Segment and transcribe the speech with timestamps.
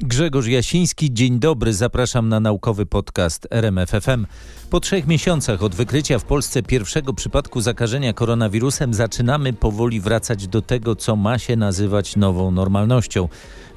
[0.00, 4.26] Grzegorz Jasiński, dzień dobry, zapraszam na naukowy podcast RMFFM.
[4.70, 10.62] Po trzech miesiącach od wykrycia w Polsce pierwszego przypadku zakażenia koronawirusem zaczynamy powoli wracać do
[10.62, 13.28] tego, co ma się nazywać nową normalnością.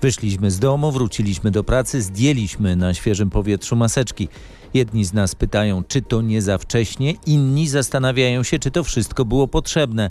[0.02, 4.28] Wyszliśmy z domu, wróciliśmy do pracy, zdjęliśmy na świeżym powietrzu maseczki.
[4.74, 9.26] Jedni z nas pytają, czy to nie za wcześnie, inni zastanawiają się, czy to wszystko
[9.26, 10.10] było potrzebne.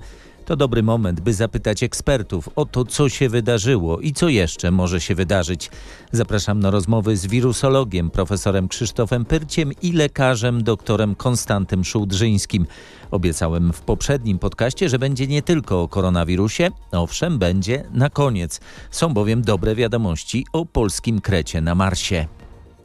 [0.49, 5.01] To dobry moment, by zapytać ekspertów o to, co się wydarzyło i co jeszcze może
[5.01, 5.71] się wydarzyć.
[6.13, 12.67] Zapraszam na rozmowy z wirusologiem, profesorem Krzysztofem Pyrciem i lekarzem doktorem Konstantym Szułdrzyńskim.
[13.11, 18.61] Obiecałem w poprzednim podcaście, że będzie nie tylko o koronawirusie, owszem, będzie na koniec.
[18.91, 22.38] Są bowiem dobre wiadomości o polskim krecie na Marsie.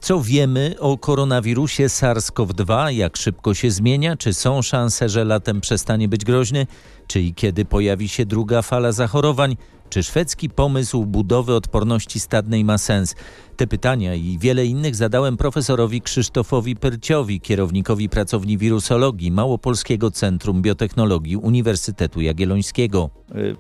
[0.04, 2.88] Co wiemy o koronawirusie SARS-CoV-2?
[2.88, 4.18] Jak szybko się zmienia?
[4.18, 6.68] Czy są szanse, że latem przestanie być groźny?
[7.08, 9.58] Czy i kiedy pojawi się druga fala zachorowań?
[9.90, 13.16] Czy szwedzki pomysł budowy odporności stadnej ma sens?
[13.58, 21.38] Te pytania i wiele innych zadałem profesorowi Krzysztofowi Pyrciowi, kierownikowi pracowni wirusologii Małopolskiego Centrum Biotechnologii
[21.38, 23.10] Uniwersytetu Jagiellońskiego.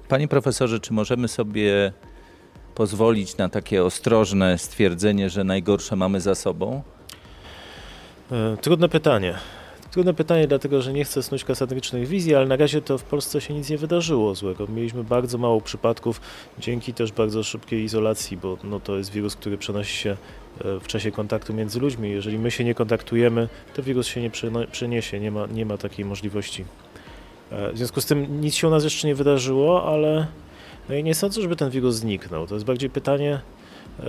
[0.08, 1.94] Panie profesorze, czy możemy sobie
[2.76, 6.82] pozwolić na takie ostrożne stwierdzenie, że najgorsze mamy za sobą?
[8.32, 9.38] E, trudne pytanie.
[9.92, 13.42] Trudne pytanie, dlatego że nie chcę snuć kasatrycznych wizji, ale na razie to w Polsce
[13.42, 14.68] się nic nie wydarzyło złego.
[14.68, 16.22] Mieliśmy bardzo mało przypadków,
[16.60, 20.88] dzięki też bardzo szybkiej izolacji, bo no, to jest wirus, który przenosi się e, w
[20.88, 22.10] czasie kontaktu między ludźmi.
[22.10, 24.32] Jeżeli my się nie kontaktujemy, to wirus się nie
[24.72, 26.66] przeniesie, nie ma, nie ma takiej możliwości.
[27.52, 30.28] E, w związku z tym nic się u nas jeszcze nie wydarzyło, ale
[30.90, 32.48] no i nie sądzę, żeby ten wirus zniknął.
[32.48, 33.40] To jest bardziej pytanie,
[34.00, 34.04] e,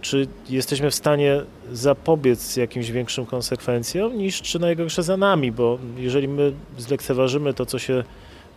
[0.00, 1.40] czy jesteśmy w stanie
[1.72, 7.78] zapobiec jakimś większym konsekwencjom, niż czy najgorsze za nami, bo jeżeli my zlekceważymy to, co
[7.78, 8.04] się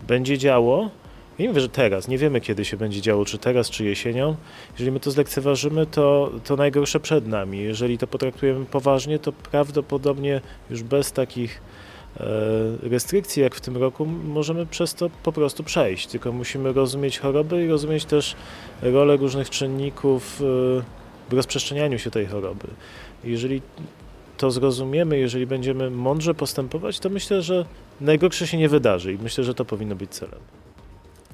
[0.08, 0.90] będzie działo,
[1.40, 4.36] nie mówię, że teraz, nie wiemy kiedy się będzie działo, czy teraz, czy jesienią.
[4.72, 7.60] Jeżeli my to zlekceważymy, to, to najgorsze przed nami.
[7.60, 11.62] Jeżeli to potraktujemy poważnie, to prawdopodobnie już bez takich
[12.82, 16.08] restrykcji, jak w tym roku, możemy przez to po prostu przejść.
[16.08, 18.36] Tylko musimy rozumieć choroby i rozumieć też
[18.82, 20.36] rolę różnych czynników
[21.30, 22.68] w rozprzestrzenianiu się tej choroby.
[23.24, 23.62] Jeżeli
[24.38, 27.66] to zrozumiemy, jeżeli będziemy mądrze postępować, to myślę, że
[28.02, 30.40] najgorsze się nie wydarzy i myślę, że to powinno być celem.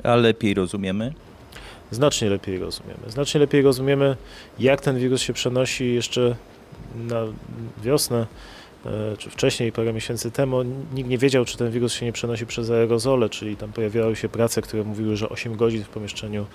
[0.03, 1.13] A lepiej rozumiemy?
[1.91, 2.99] Znacznie lepiej rozumiemy.
[3.07, 4.17] Znacznie lepiej rozumiemy,
[4.59, 6.35] jak ten wirus się przenosi jeszcze
[6.95, 7.25] na
[7.83, 8.64] wiosnę E,
[9.17, 10.63] czy wcześniej, parę miesięcy temu,
[10.93, 14.29] nikt nie wiedział, czy ten wirus się nie przenosi przez aerozole, czyli tam pojawiały się
[14.29, 16.45] prace, które mówiły, że 8 godzin w pomieszczeniu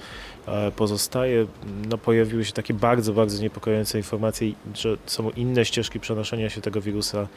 [0.46, 1.46] e, pozostaje.
[1.88, 6.80] No, pojawiły się takie bardzo, bardzo niepokojące informacje, że są inne ścieżki przenoszenia się tego
[6.80, 7.28] wirusa.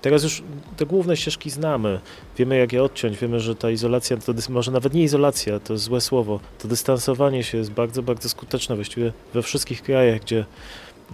[0.00, 0.42] Teraz już
[0.76, 2.00] te główne ścieżki znamy,
[2.38, 6.00] wiemy jak je odciąć, wiemy, że ta izolacja, to może nawet nie izolacja, to złe
[6.00, 10.44] słowo, to dystansowanie się jest bardzo, bardzo skuteczne właściwie we wszystkich krajach, gdzie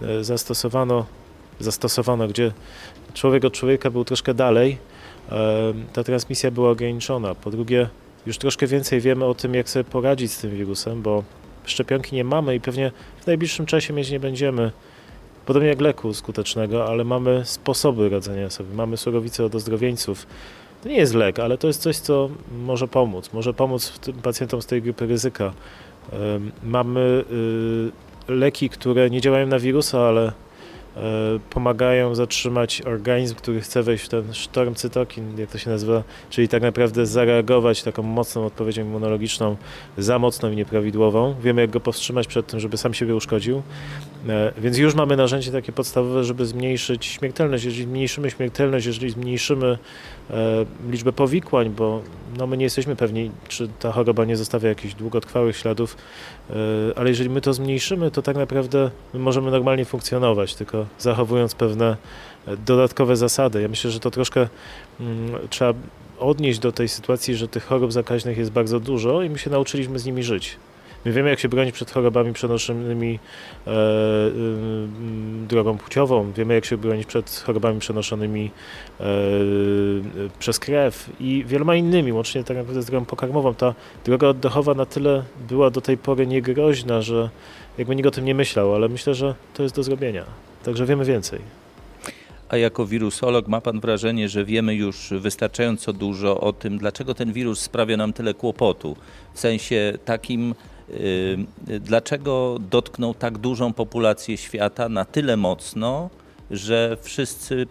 [0.01, 1.05] e, zastosowano
[1.59, 2.51] zastosowano, gdzie
[3.13, 4.77] człowiek od człowieka był troszkę dalej,
[5.93, 7.35] ta transmisja była ograniczona.
[7.35, 7.89] Po drugie,
[8.25, 11.23] już troszkę więcej wiemy o tym, jak sobie poradzić z tym wirusem, bo
[11.65, 14.71] szczepionki nie mamy i pewnie w najbliższym czasie mieć nie będziemy.
[15.45, 20.27] Podobnie jak leku skutecznego, ale mamy sposoby radzenia sobie, mamy surowice od ozdrowieńców.
[20.83, 22.29] To nie jest lek, ale to jest coś, co
[22.65, 23.33] może pomóc.
[23.33, 25.53] Może pomóc pacjentom z tej grupy ryzyka.
[26.63, 27.23] Mamy
[28.27, 30.31] y, leki, które nie działają na wirusa, ale
[31.49, 36.47] pomagają zatrzymać organizm, który chce wejść w ten sztorm cytokin, jak to się nazywa, czyli
[36.47, 39.55] tak naprawdę zareagować taką mocną odpowiedzią immunologiczną,
[39.97, 41.35] za mocną i nieprawidłową.
[41.41, 43.61] Wiemy, jak go powstrzymać przed tym, żeby sam siebie uszkodził.
[44.29, 47.63] E, więc już mamy narzędzie takie podstawowe, żeby zmniejszyć śmiertelność.
[47.63, 49.77] Jeżeli zmniejszymy śmiertelność, jeżeli zmniejszymy
[50.29, 52.01] e, liczbę powikłań, bo
[52.37, 56.34] no my nie jesteśmy pewni, czy ta choroba nie zostawia jakichś długotrwałych śladów, e,
[56.95, 61.97] ale jeżeli my to zmniejszymy, to tak naprawdę my możemy normalnie funkcjonować, tylko zachowując pewne
[62.65, 63.61] dodatkowe zasady.
[63.61, 64.47] Ja myślę, że to troszkę
[64.99, 65.73] mm, trzeba
[66.19, 69.99] odnieść do tej sytuacji, że tych chorób zakaźnych jest bardzo dużo i my się nauczyliśmy
[69.99, 70.57] z nimi żyć.
[71.05, 73.19] My wiemy, jak się bronić przed chorobami przenoszonymi
[73.67, 73.75] e, e,
[75.47, 78.51] drogą płciową, wiemy, jak się bronić przed chorobami przenoszonymi
[78.99, 79.05] e,
[80.39, 83.55] przez krew i wieloma innymi, łącznie tak naprawdę z drogą pokarmową.
[83.55, 83.73] Ta
[84.05, 87.29] droga oddechowa na tyle była do tej pory niegroźna, że
[87.77, 90.25] jakby nikt o tym nie myślał, ale myślę, że to jest do zrobienia.
[90.63, 91.39] Także wiemy więcej.
[92.49, 97.33] A jako wirusolog ma Pan wrażenie, że wiemy już wystarczająco dużo o tym, dlaczego ten
[97.33, 98.95] wirus sprawia nam tyle kłopotu?
[99.33, 100.55] W sensie takim,
[101.67, 106.09] dlaczego dotknął tak dużą populację świata na tyle mocno,
[106.51, 107.67] że wszyscy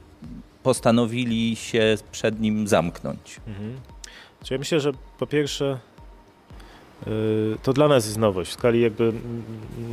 [0.62, 3.40] postanowili się przed nim zamknąć.
[3.46, 3.80] Mhm.
[4.42, 5.78] Czyli ja myślę, że po pierwsze
[7.62, 8.50] to dla nas jest nowość.
[8.50, 9.12] W skali jakby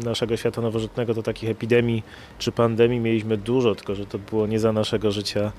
[0.03, 2.03] naszego świata nowożytnego to takich epidemii
[2.39, 5.51] czy pandemii mieliśmy dużo, tylko że to było nie za naszego życia.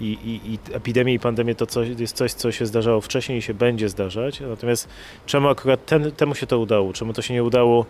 [0.00, 3.42] I, i, i epidemie i pandemie to coś, jest coś, co się zdarzało wcześniej i
[3.42, 4.40] się będzie zdarzać.
[4.40, 4.88] Natomiast
[5.26, 6.92] czemu akurat ten, temu się to udało?
[6.92, 7.86] Czemu to się nie udało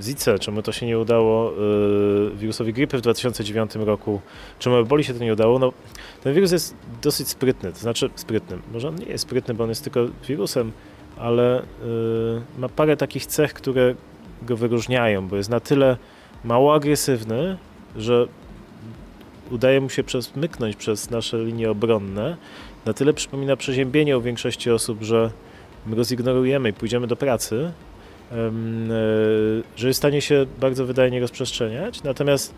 [0.00, 4.20] Zice, czemu to się nie udało yy, wirusowi grypy w 2009 roku,
[4.58, 5.72] czemu eboli się to nie udało, no
[6.22, 9.68] ten wirus jest dosyć sprytny, to znaczy sprytny, może on nie jest sprytny, bo on
[9.68, 10.72] jest tylko wirusem,
[11.16, 13.94] ale yy, ma parę takich cech, które
[14.42, 15.96] go wyróżniają, bo jest na tyle
[16.44, 17.58] mało agresywny,
[17.96, 18.26] że
[19.50, 22.36] udaje mu się przesmyknąć przez nasze linie obronne,
[22.86, 25.30] na tyle przypomina przeziębienie u większości osób, że
[25.86, 27.72] my go zignorujemy i pójdziemy do pracy,
[29.76, 32.54] że jest w stanie się bardzo wydajnie rozprzestrzeniać, natomiast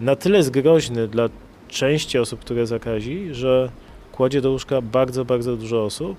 [0.00, 1.28] na tyle jest groźny dla
[1.68, 3.70] części osób, które zakazi, że
[4.12, 6.16] kładzie do łóżka bardzo, bardzo dużo osób.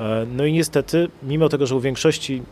[0.00, 2.42] E, no i niestety, mimo tego, że u większości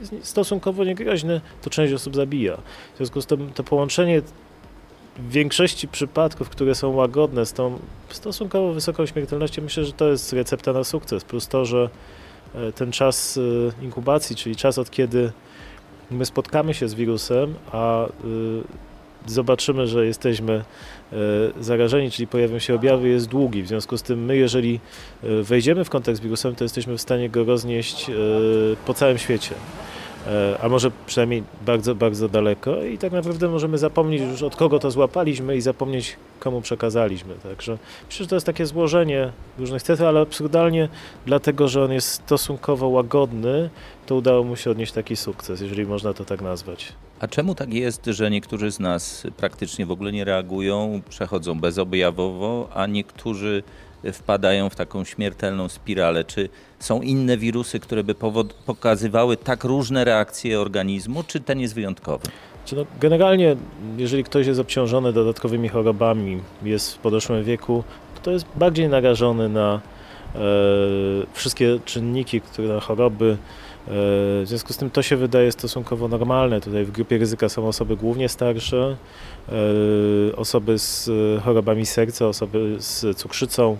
[0.00, 2.56] jest stosunkowo niegroźny, to część osób zabija.
[2.94, 4.22] W związku z tym to połączenie
[5.16, 7.78] w większości przypadków, które są łagodne z tą
[8.08, 11.24] stosunkowo wysoką śmiertelnością, myślę, że to jest recepta na sukces.
[11.24, 11.90] Plus to, że E,
[12.74, 15.32] ten czas e, inkubacji, czyli czas od kiedy
[16.10, 18.08] my spotkamy się z wirusem, a e,
[19.26, 20.64] zobaczymy, że jesteśmy
[21.60, 23.62] zarażeni, czyli pojawią się objawy, jest długi.
[23.62, 24.80] W związku z tym my, jeżeli
[25.42, 28.10] wejdziemy w kontakt z wirusem, to jesteśmy w stanie go roznieść
[28.86, 29.54] po całym świecie.
[30.28, 34.78] E, a może przynajmniej bardzo, bardzo daleko i tak naprawdę możemy zapomnieć już od kogo
[34.78, 37.34] to złapaliśmy i zapomnieć komu przekazaliśmy.
[37.34, 40.88] Także myślę, że to jest takie złożenie różnych cech, ale absurdalnie
[41.26, 43.70] dlatego, że on jest stosunkowo łagodny,
[44.06, 46.92] to udało mu się odnieść taki sukces, jeżeli można to tak nazwać.
[47.20, 52.68] A czemu tak jest, że niektórzy z nas praktycznie w ogóle nie reagują, przechodzą bezobjawowo,
[52.74, 53.62] a niektórzy
[54.12, 56.24] wpadają w taką śmiertelną spiralę?
[56.24, 56.48] Czy
[56.78, 58.14] są inne wirusy, które by
[58.66, 62.28] pokazywały tak różne reakcje organizmu, czy ten jest wyjątkowy?
[62.76, 63.56] No, generalnie,
[63.96, 67.84] jeżeli ktoś jest obciążony dodatkowymi chorobami, jest w podeszłym wieku,
[68.22, 69.80] to jest bardziej narażony na
[70.34, 70.38] e,
[71.32, 73.36] wszystkie czynniki, które choroby.
[73.88, 76.60] E, w związku z tym to się wydaje stosunkowo normalne.
[76.60, 78.96] Tutaj w grupie ryzyka są osoby głównie starsze,
[79.48, 81.10] e, osoby z
[81.42, 83.76] chorobami serca, osoby z cukrzycą,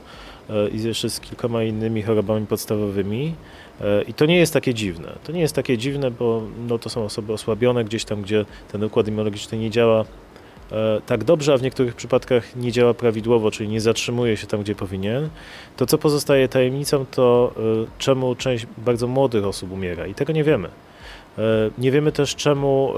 [0.51, 3.35] E, i jeszcze z kilkoma innymi chorobami podstawowymi.
[3.81, 5.19] E, I to nie jest takie dziwne.
[5.25, 8.85] To nie jest takie dziwne, bo no, to są osoby osłabione gdzieś tam, gdzie ten
[8.85, 10.05] układ immunologiczny nie działa e,
[11.07, 14.75] tak dobrze, a w niektórych przypadkach nie działa prawidłowo, czyli nie zatrzymuje się tam, gdzie
[14.75, 15.29] powinien.
[15.77, 17.55] To, co pozostaje tajemnicą, to
[17.99, 20.69] czemu część bardzo młodych osób umiera i tego nie wiemy.
[21.39, 22.93] E, nie wiemy też, czemu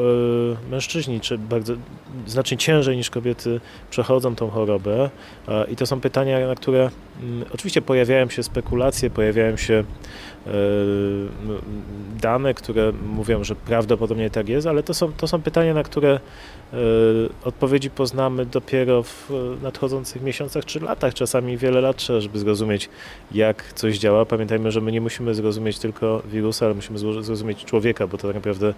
[0.67, 1.75] e, mężczyźni czy bardzo
[2.26, 5.11] znacznie ciężej niż kobiety przechodzą tą chorobę.
[5.49, 6.90] E, I to są pytania, na które
[7.22, 9.84] mm, oczywiście pojawiają się spekulacje, pojawiają się
[12.21, 16.21] dane, które mówią, że prawdopodobnie tak jest, ale to są, to są pytania, na które
[17.45, 19.31] odpowiedzi poznamy dopiero w
[19.63, 21.15] nadchodzących miesiącach czy latach.
[21.15, 22.89] Czasami wiele lat trzeba, żeby zrozumieć,
[23.33, 24.25] jak coś działa.
[24.25, 28.37] Pamiętajmy, że my nie musimy zrozumieć tylko wirusa, ale musimy zrozumieć człowieka, bo to tak
[28.37, 28.75] naprawdę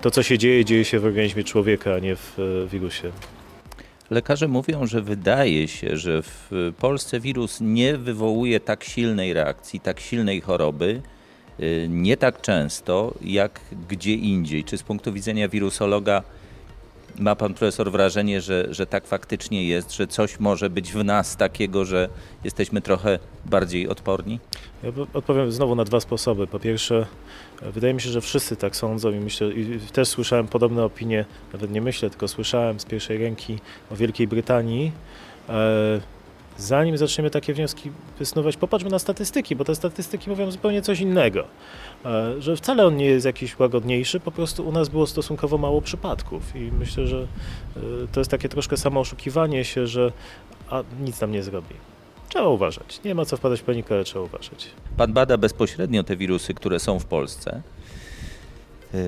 [0.00, 2.38] to, co się dzieje, dzieje się w organizmie człowieka, a nie w
[2.72, 3.12] wirusie.
[4.10, 10.00] Lekarze mówią, że wydaje się, że w Polsce wirus nie wywołuje tak silnej reakcji, tak
[10.00, 11.02] silnej choroby,
[11.60, 14.64] e, nie tak często jak gdzie indziej.
[14.64, 16.22] Czy z punktu widzenia wirusologa
[17.18, 21.36] ma pan profesor wrażenie, że, że tak faktycznie jest, że coś może być w nas
[21.36, 22.08] takiego, że
[22.44, 24.40] jesteśmy trochę bardziej odporni?
[24.82, 26.46] Ja odpowiem znowu na dwa sposoby.
[26.46, 27.06] Po pierwsze,
[27.62, 31.70] wydaje mi się, że wszyscy tak sądzą i myślę, i też słyszałem podobne opinie, nawet
[31.70, 33.58] nie myślę, tylko słyszałem z pierwszej ręki
[33.90, 34.92] o Wielkiej Brytanii.
[35.48, 36.00] E,
[36.58, 41.44] zanim zaczniemy takie wnioski wysnuwać, popatrzmy na statystyki, bo te statystyki mówią zupełnie coś innego.
[42.04, 45.82] E, że wcale on nie jest jakiś łagodniejszy, po prostu u nas było stosunkowo mało
[45.82, 47.26] przypadków i myślę, że
[47.76, 47.80] e,
[48.12, 50.12] to jest takie troszkę samo oszukiwanie się, że
[50.70, 51.74] a, nic nam nie zrobi.
[52.28, 53.00] Trzeba uważać.
[53.04, 54.70] Nie ma co wpadać w panikę, ale trzeba uważać.
[54.96, 57.62] Pan bada bezpośrednio te wirusy, które są w Polsce.
[58.94, 58.98] E,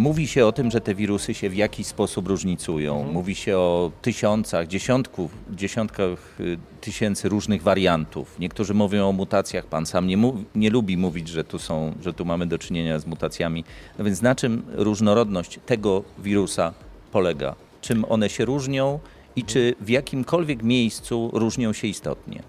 [0.00, 2.96] Mówi się o tym, że te wirusy się w jakiś sposób różnicują.
[2.96, 3.14] Mhm.
[3.14, 8.38] Mówi się o tysiącach, dziesiątków, dziesiątkach y, tysięcy różnych wariantów.
[8.38, 9.66] Niektórzy mówią o mutacjach.
[9.66, 10.18] Pan sam nie,
[10.54, 13.64] nie lubi mówić, że tu, są, że tu mamy do czynienia z mutacjami.
[13.98, 16.72] No więc na czym różnorodność tego wirusa
[17.12, 17.54] polega?
[17.80, 18.98] Czym one się różnią
[19.36, 22.42] i czy w jakimkolwiek miejscu różnią się istotnie?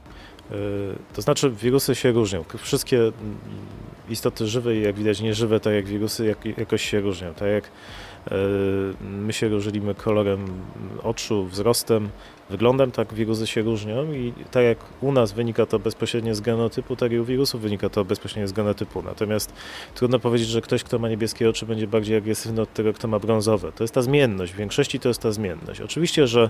[0.51, 0.55] Y,
[1.13, 2.43] to znaczy, wirusy się różnią.
[2.57, 3.11] Wszystkie
[4.09, 7.33] istoty żywe i jak widać nieżywe, tak jak wirusy jak, jakoś się różnią.
[7.33, 8.35] Tak jak e,
[9.01, 10.45] my się różnimy kolorem
[11.03, 12.09] oczu, wzrostem,
[12.49, 16.95] wyglądem, tak wirusy się różnią i tak jak u nas wynika to bezpośrednio z genotypu,
[16.95, 19.01] tak i u wirusów wynika to bezpośrednio z genotypu.
[19.01, 19.53] Natomiast
[19.95, 23.19] trudno powiedzieć, że ktoś, kto ma niebieskie oczy, będzie bardziej agresywny od tego, kto ma
[23.19, 23.71] brązowe.
[23.71, 24.53] To jest ta zmienność.
[24.53, 25.81] W większości to jest ta zmienność.
[25.81, 26.49] Oczywiście, że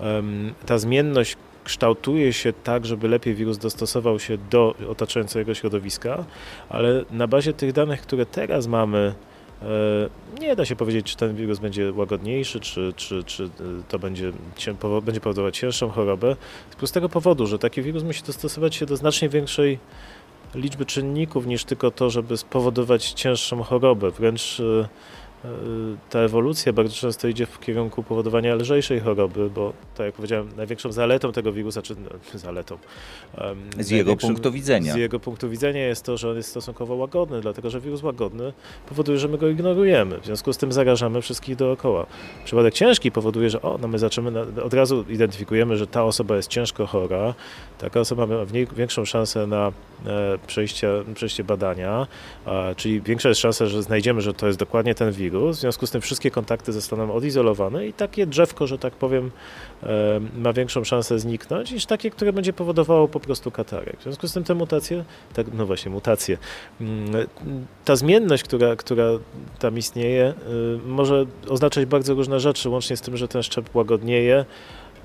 [0.00, 6.24] um, ta zmienność kształtuje się tak, żeby lepiej wirus dostosował się do otaczającego środowiska,
[6.68, 9.14] ale na bazie tych danych, które teraz mamy,
[9.62, 13.48] e, nie da się powiedzieć, czy ten wirus będzie łagodniejszy, czy, czy, czy e,
[13.88, 14.32] to będzie,
[15.02, 16.36] będzie powodować cięższą chorobę.
[16.70, 19.78] Z prostego powodu, że taki wirus musi dostosować się do znacznie większej
[20.54, 24.10] liczby czynników niż tylko to, żeby spowodować cięższą chorobę.
[24.10, 24.88] Wręcz e,
[26.10, 30.92] ta ewolucja bardzo często idzie w kierunku powodowania lżejszej choroby, bo tak jak powiedziałem, największą
[30.92, 32.78] zaletą tego wirusa, czy no, zaletą.
[33.78, 34.92] Z jego punktu widzenia.
[34.92, 38.52] Z jego punktu widzenia jest to, że on jest stosunkowo łagodny, dlatego że wirus łagodny
[38.88, 40.20] powoduje, że my go ignorujemy.
[40.20, 42.06] W związku z tym zarażamy wszystkich dookoła.
[42.44, 46.48] Przypadek ciężki powoduje, że o, no my zaczynamy, od razu identyfikujemy, że ta osoba jest
[46.48, 47.34] ciężko chora,
[47.78, 48.34] taka osoba ma
[48.76, 49.72] większą szansę na
[50.06, 52.06] e, przejście, przejście badania,
[52.76, 55.90] czyli większa jest szansa, że znajdziemy, że to jest dokładnie ten wirus, w związku z
[55.90, 59.30] tym wszystkie kontakty zostaną odizolowane i takie drzewko, że tak powiem,
[59.82, 63.96] e, ma większą szansę zniknąć niż takie, które będzie powodowało po prostu katarek.
[64.00, 66.38] W związku z tym te mutacje, tak, no właśnie mutacje,
[66.80, 67.26] mm,
[67.84, 69.08] ta zmienność, która, która
[69.58, 70.34] tam istnieje,
[70.76, 74.44] y, może oznaczać bardzo różne rzeczy, łącznie z tym, że ten szczep łagodnieje,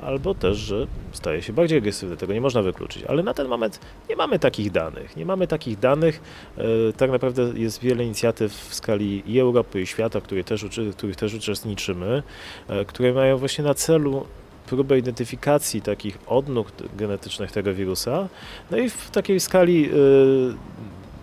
[0.01, 2.17] albo też, że staje się bardziej agresywny.
[2.17, 3.03] Tego nie można wykluczyć.
[3.03, 5.17] Ale na ten moment nie mamy takich danych.
[5.17, 6.21] Nie mamy takich danych.
[6.57, 6.63] E,
[6.97, 10.65] tak naprawdę jest wiele inicjatyw w skali i Europy, i świata, których też,
[10.97, 12.23] których też uczestniczymy,
[12.67, 14.25] e, które mają właśnie na celu
[14.67, 18.27] próbę identyfikacji takich odnóg genetycznych tego wirusa.
[18.71, 19.93] No i w takiej skali e,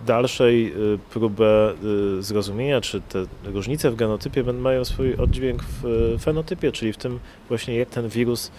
[0.06, 1.74] dalszej y, próbę
[2.18, 6.96] y, zrozumienia, czy te różnice w genotypie mają swój oddźwięk w y, fenotypie, czyli w
[6.96, 7.18] tym
[7.48, 8.50] właśnie jak ten wirus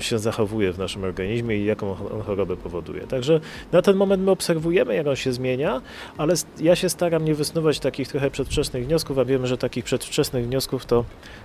[0.00, 3.00] się zachowuje w naszym organizmie i jaką on chorobę powoduje.
[3.00, 3.40] Także
[3.72, 5.82] na ten moment my obserwujemy, jak on się zmienia,
[6.16, 10.46] ale ja się staram nie wysnuwać takich trochę przedwczesnych wniosków, a wiemy, że takich przedwczesnych
[10.46, 11.04] wniosków to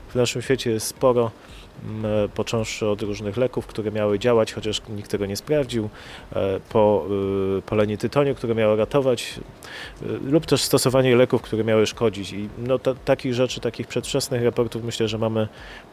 [0.09, 1.31] w naszym świecie jest sporo.
[2.03, 5.89] E, począwszy od różnych leków, które miały działać, chociaż nikt tego nie sprawdził,
[6.33, 7.05] e, po
[7.57, 9.39] e, palenie tytoniu, które miało ratować,
[10.23, 12.33] lub też stosowanie leków, które miały szkodzić.
[12.33, 15.47] I no, takich rzeczy, takich przedwczesnych raportów myślę, że mamy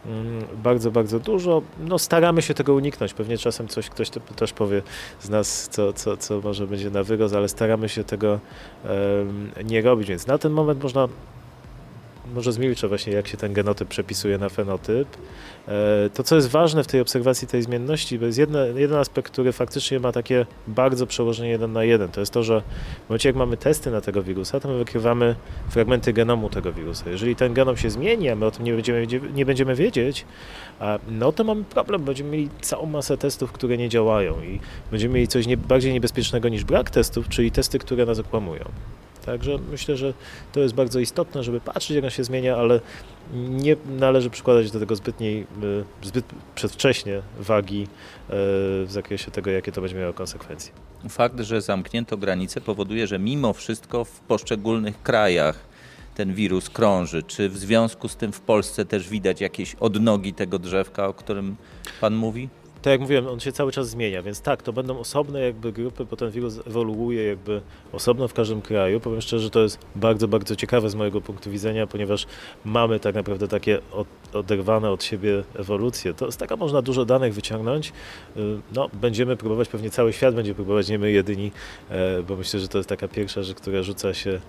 [0.07, 1.63] mm, bardzo, bardzo dużo.
[1.81, 3.15] No, staramy się tego uniknąć.
[3.15, 4.83] Pewnie czasem coś ktoś też powie
[5.21, 8.41] z nas, co, co, co może będzie na wyrost, ale staramy się tego
[9.65, 10.09] nie robić.
[10.09, 11.09] Więc na ten moment można
[12.35, 15.09] może zmilczę właśnie, jak się ten genotyp przepisuje na fenotyp.
[15.69, 19.33] E, to, co jest ważne w tej obserwacji tej zmienności, to jest jeden, jeden aspekt,
[19.33, 22.09] który faktycznie ma takie bardzo przełożenie jeden na jeden.
[22.09, 22.63] To jest to, że
[23.07, 25.35] w momencie, jak mamy testy na tego wirusa, to my wykrywamy
[25.71, 27.11] fragmenty genomu tego wirusa.
[27.11, 30.25] Jeżeli ten genom się zmieni, a my o tym nie będziemy, nie będziemy wiedzieć,
[31.09, 32.05] no to mamy problem.
[32.05, 36.49] Będziemy mieli całą masę testów, które nie działają i będziemy mieli coś nie, bardziej niebezpiecznego
[36.49, 38.65] niż brak testów, czyli testy, które nas okłamują.
[39.27, 40.15] Także myślę, że
[40.53, 42.81] to jest bardzo istotne, żeby patrzeć, jak on się zmienia, ale
[43.35, 47.87] nie należy przykładać do tego zbytniej, e, zbyt przedwcześnie wagi e,
[48.29, 50.73] w zakresie tego, jakie to będzie miało konsekwencje.
[51.09, 55.59] Fakt, że zamknięto granice powoduje, że mimo wszystko w poszczególnych krajach
[56.15, 57.23] ten wirus krąży.
[57.23, 61.57] Czy w związku z tym w Polsce też widać jakieś odnogi tego drzewka, o którym
[62.01, 62.49] Pan mówi?
[62.87, 66.05] Tak jak mówiłem, on się cały czas zmienia, więc tak, to będą osobne jakby grupy,
[66.05, 67.61] bo ten wirus ewoluuje jakby
[67.93, 69.01] osobno w każdym kraju.
[69.01, 72.27] Powiem szczerze, że to jest bardzo, bardzo ciekawe z mojego punktu widzenia, ponieważ
[72.65, 76.15] mamy tak naprawdę takie od, oderwane od siebie ewolucje.
[76.15, 77.93] To z tego można dużo danych wyciągnąć.
[78.37, 78.41] Y,
[78.75, 81.53] no, będziemy próbować, pewnie cały świat będzie próbować, nie my jedyni,
[81.91, 84.41] e, bo myślę, że to jest taka pierwsza rzecz, która rzuca się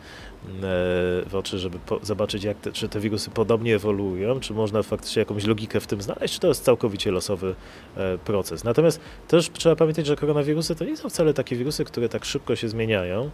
[1.30, 5.46] w oczy, żeby zobaczyć, jak te, czy te wirusy podobnie ewoluują, czy można faktycznie jakąś
[5.46, 7.56] logikę w tym znaleźć, czy to jest całkowicie losowy
[7.98, 8.64] e, proces.
[8.64, 12.56] Natomiast też trzeba pamiętać, że koronawirusy to nie są wcale takie wirusy, które tak szybko
[12.56, 13.30] się zmieniają.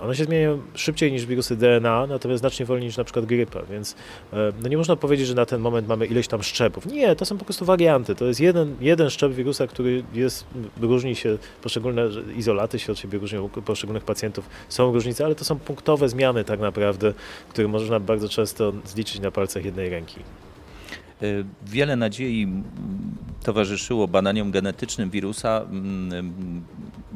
[0.00, 3.96] One się zmieniają szybciej niż wirusy DNA, natomiast znacznie wolniej niż na przykład grypa, więc
[4.32, 6.86] no nie można powiedzieć, że na ten moment mamy ileś tam szczepów.
[6.86, 8.14] Nie, to są po prostu warianty.
[8.14, 10.46] To jest jeden, jeden szczep wirusa, który jest,
[10.80, 14.48] różni się, poszczególne izolaty się od siebie różnią poszczególnych pacjentów.
[14.68, 17.14] Są różnice, ale to są punktowe zmiany tak naprawdę,
[17.48, 20.20] które można bardzo często zliczyć na palcach jednej ręki.
[21.22, 22.48] E, wiele nadziei
[23.42, 25.66] towarzyszyło badaniom genetycznym wirusa.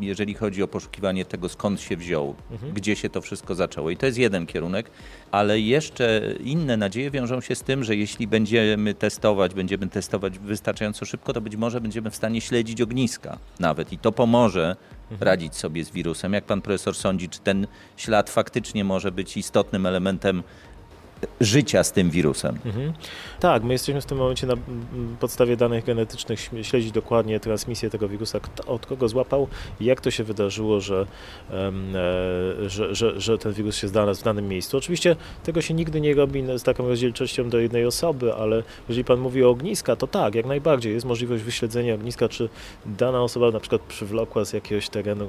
[0.01, 2.73] jeżeli chodzi o poszukiwanie tego, skąd się wziął, mhm.
[2.73, 3.91] gdzie się to wszystko zaczęło.
[3.91, 4.91] I to jest jeden kierunek,
[5.31, 11.05] ale jeszcze inne nadzieje wiążą się z tym, że jeśli będziemy testować, będziemy testować wystarczająco
[11.05, 14.77] szybko, to być może będziemy w stanie śledzić ogniska nawet i to pomoże
[15.11, 15.27] mhm.
[15.29, 16.33] radzić sobie z wirusem.
[16.33, 20.43] Jak pan profesor sądzi, czy ten ślad faktycznie może być istotnym elementem
[21.41, 22.59] życia z tym wirusem.
[22.65, 22.93] Mhm.
[23.41, 24.55] Tak, my jesteśmy w tym momencie na
[25.21, 29.49] podstawie danych genetycznych śledzić dokładnie transmisję tego wirusa, kto, od kogo złapał
[29.81, 31.07] jak to się wydarzyło, że,
[31.51, 31.73] e,
[32.67, 34.77] że, że, że, ten wirus się znalazł w danym miejscu.
[34.77, 39.19] Oczywiście tego się nigdy nie robi z taką rozdzielczością do jednej osoby, ale jeżeli Pan
[39.21, 42.49] mówi o ogniska, to tak, jak najbardziej jest możliwość wyśledzenia ogniska, czy
[42.87, 45.27] dana osoba na przykład przywlokła z jakiegoś terenu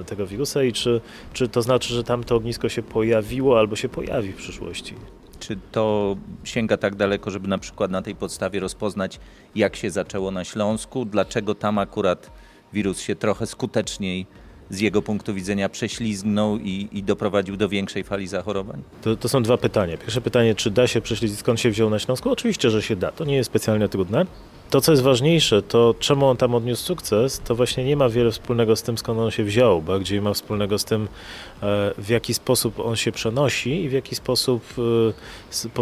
[0.00, 1.00] e, tego wirusa i czy,
[1.32, 4.94] czy to znaczy, że tam to ognisko się pojawiło albo się pojawi w przyszłości.
[5.42, 9.20] Czy to sięga tak daleko, żeby na przykład na tej podstawie rozpoznać,
[9.54, 12.30] jak się zaczęło na Śląsku, dlaczego tam akurat
[12.72, 14.26] wirus się trochę skuteczniej
[14.70, 18.82] z jego punktu widzenia prześlizgnął i, i doprowadził do większej fali zachorowań?
[19.02, 19.96] To, to, są dwa pytania.
[19.96, 22.30] Pierwsze pytanie, czy da się prześledzić, skąd się wziął na Śląsku?
[22.30, 23.12] Oczywiście, że się da.
[23.12, 24.26] To nie jest specjalnie trudne.
[24.70, 28.30] To, co jest ważniejsze, to czemu on tam odniósł sukces, to właśnie nie ma wiele
[28.30, 31.08] wspólnego z tym, skąd on się wziął, bardziej ma wspólnego z tym,
[31.98, 35.72] w jaki sposób on się przenosi i w jaki sposób, e,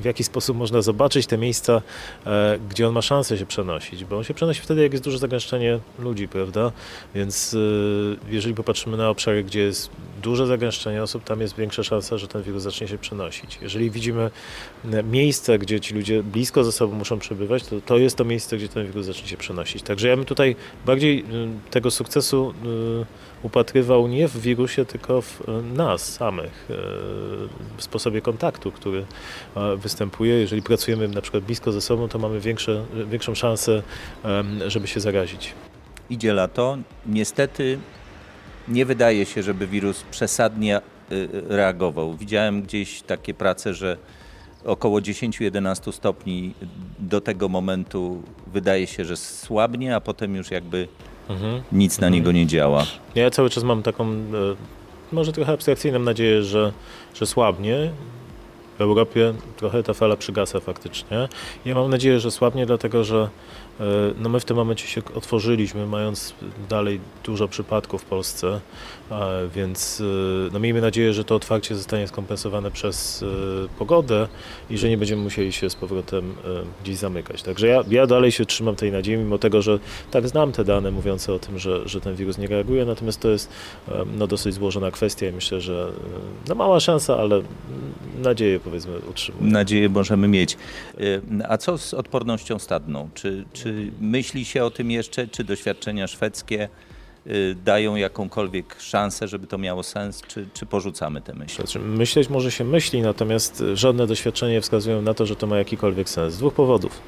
[0.00, 1.82] w jaki sposób można zobaczyć te miejsca,
[2.26, 5.18] e, gdzie on ma szansę się przenosić, bo on się przenosi wtedy, jak jest duże
[5.18, 6.72] zagęszczenie ludzi, prawda?
[7.14, 7.56] Więc
[8.28, 9.90] jeżeli popatrzymy na obszary, gdzie jest
[10.22, 13.58] duże zagęszczenie osób, tam jest większa szansa, że ten wirus zacznie się przenosić.
[13.62, 14.30] Jeżeli widzimy
[15.10, 18.68] miejsca, gdzie ci ludzie blisko ze sobą muszą przebywać, to, to jest to miejsce, gdzie
[18.68, 19.82] ten wirus zacznie się przenosić.
[19.82, 21.24] Także ja bym tutaj bardziej
[21.70, 22.54] tego sukcesu
[23.42, 26.68] upatrywał nie w wirusie, tylko w y, nas samych,
[27.76, 29.04] w sposobie kontaktu, który
[29.76, 30.34] występuje.
[30.34, 33.82] Jeżeli pracujemy na przykład blisko ze sobą, to mamy większe, większą szansę,
[34.66, 35.54] żeby się zarazić.
[36.10, 36.78] Idzie lato.
[37.06, 37.78] Niestety
[38.68, 40.80] nie wydaje się, żeby wirus przesadnie
[41.48, 42.16] reagował.
[42.16, 43.96] Widziałem gdzieś takie prace, że
[44.64, 46.54] około 10-11 stopni
[46.98, 50.88] do tego momentu wydaje się, że słabnie, a potem już jakby
[51.30, 51.62] mhm.
[51.72, 52.86] nic na niego nie działa.
[53.14, 54.16] Ja cały czas mam taką, e,
[55.12, 56.72] może trochę abstrakcyjną nadzieję, że,
[57.14, 57.90] że słabnie.
[58.78, 61.28] W Europie trochę ta fala przygasa faktycznie.
[61.64, 63.28] Ja mam nadzieję, że słabnie, dlatego że
[63.80, 63.84] E,
[64.18, 66.34] no my w tym momencie się otworzyliśmy, mając
[66.68, 68.60] dalej dużo przypadków w Polsce,
[69.54, 73.26] więc e, no miejmy nadzieję, że to otwarcie zostanie skompensowane przez e,
[73.78, 74.28] pogodę
[74.70, 76.34] i że nie będziemy musieli się z powrotem
[76.82, 77.42] gdzieś zamykać.
[77.42, 79.78] Także ja, ja dalej się trzymam tej nadziei, mimo tego, że
[80.10, 83.28] tak znam te dane mówiące o tym, że, że ten wirus nie reaguje, natomiast to
[83.28, 83.50] jest
[84.18, 85.92] no, dosyć złożona kwestia i myślę, że
[86.48, 87.42] no, mała szansa, ale
[88.22, 89.52] nadzieję powiedzmy utrzymuję.
[89.52, 90.56] Nadzieję możemy mieć.
[91.48, 93.08] A co z odpornością stadną?
[93.14, 96.89] Czy, czy myśli się o tym jeszcze, czy doświadczenia szwedzkie y,
[97.64, 101.56] dają jakąkolwiek szansę, żeby to miało sens, czy, czy porzucamy te myśli?
[101.56, 106.08] Znaczy, myśleć może się myśli, natomiast żadne doświadczenia wskazują na to, że to ma jakikolwiek
[106.08, 106.34] sens.
[106.34, 107.00] Z dwóch powodów.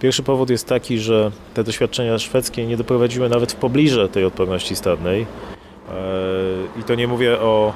[0.00, 4.76] Pierwszy powód jest taki, że te doświadczenia szwedzkie nie doprowadziły nawet w pobliże tej odporności
[4.76, 5.22] stadnej.
[5.22, 7.72] E, I to nie mówię o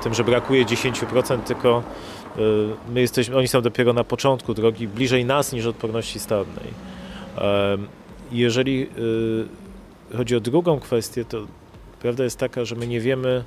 [0.00, 1.82] e, tym, że brakuje 10%, tylko
[2.36, 2.40] e,
[2.94, 6.94] my jesteśmy, oni są dopiero na początku drogi, bliżej nas niż odporności stadnej.
[8.32, 9.63] Jeżeli y,
[10.16, 11.46] chodzi o drugą kwestię, to
[12.00, 13.44] prawda jest taka, że my nie wiemy,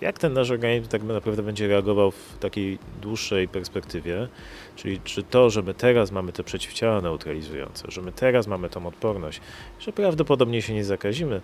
[0.00, 4.28] jak ten nasz organizm tak naprawdę będzie reagował w takiej dłuższej perspektywie,
[4.76, 8.86] czyli czy to, że my teraz mamy te przeciwciała neutralizujące, że my teraz mamy tą
[8.86, 9.40] odporność,
[9.80, 11.40] że prawdopodobnie się nie zakazimy.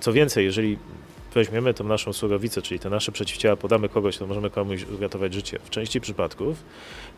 [0.00, 0.78] Co więcej, jeżeli
[1.34, 5.58] weźmiemy tą naszą surowicę, czyli te nasze przeciwciała, podamy kogoś, to możemy komuś uratować życie.
[5.64, 6.64] W części przypadków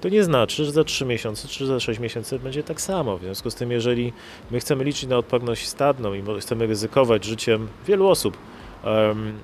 [0.01, 3.19] to nie znaczy, że za 3 miesiące czy za 6 miesięcy będzie tak samo.
[3.19, 4.13] W związku z tym, jeżeli
[4.51, 8.37] my chcemy liczyć na odporność stadną i chcemy ryzykować życiem wielu osób,
[8.85, 9.39] um,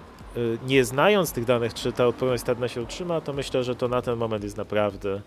[0.66, 4.02] nie znając tych danych, czy ta odporność stadna się utrzyma, to myślę, że to na
[4.02, 5.20] ten moment jest naprawdę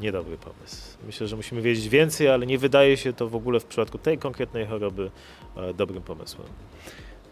[0.00, 0.98] niedobry pomysł.
[1.06, 4.18] Myślę, że musimy wiedzieć więcej, ale nie wydaje się to w ogóle w przypadku tej
[4.18, 5.10] konkretnej choroby
[5.56, 6.48] e, dobrym pomysłem.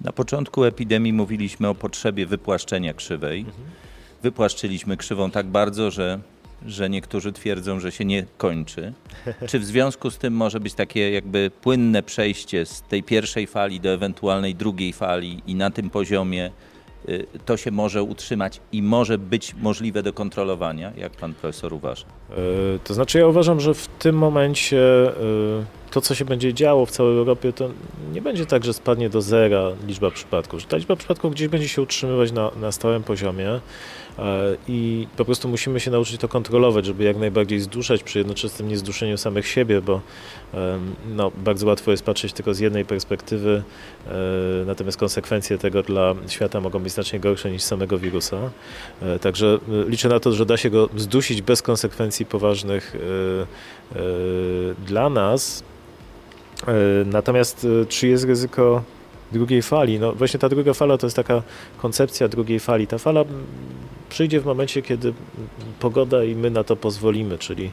[0.04, 3.40] Na początku epidemii mówiliśmy o potrzebie wypłaszczenia krzywej.
[3.40, 3.64] Mhm.
[4.22, 6.20] Wypłaszczyliśmy krzywą tak bardzo, że,
[6.66, 8.92] że niektórzy twierdzą, że się nie kończy.
[9.48, 13.80] Czy w związku z tym może być takie jakby płynne przejście z tej pierwszej fali
[13.80, 16.50] do ewentualnej drugiej fali i na tym poziomie
[17.44, 22.04] to się może utrzymać i może być możliwe do kontrolowania, jak pan profesor uważa?
[22.30, 22.34] E,
[22.84, 25.14] to znaczy ja uważam, że w tym momencie e,
[25.90, 27.70] to, co się będzie działo w całej Europie, to
[28.12, 31.68] nie będzie tak, że spadnie do zera liczba przypadków, że ta liczba przypadków gdzieś będzie
[31.68, 33.60] się utrzymywać na, na stałym poziomie.
[34.68, 39.18] I po prostu musimy się nauczyć to kontrolować, żeby jak najbardziej zduszać przy jednoczesnym niezduszeniu
[39.18, 40.00] samych siebie, bo
[41.16, 43.62] no, bardzo łatwo jest patrzeć tylko z jednej perspektywy,
[44.66, 48.50] natomiast konsekwencje tego dla świata mogą być znacznie gorsze niż samego wirusa.
[49.20, 52.96] Także liczę na to, że da się go zdusić bez konsekwencji poważnych
[54.86, 55.64] dla nas.
[57.06, 58.82] Natomiast czy jest ryzyko
[59.32, 59.98] drugiej fali.
[59.98, 61.42] No właśnie ta druga fala to jest taka
[61.78, 62.86] koncepcja drugiej fali.
[62.86, 63.24] Ta fala
[64.14, 65.12] przyjdzie w momencie, kiedy
[65.80, 67.70] pogoda i my na to pozwolimy, czyli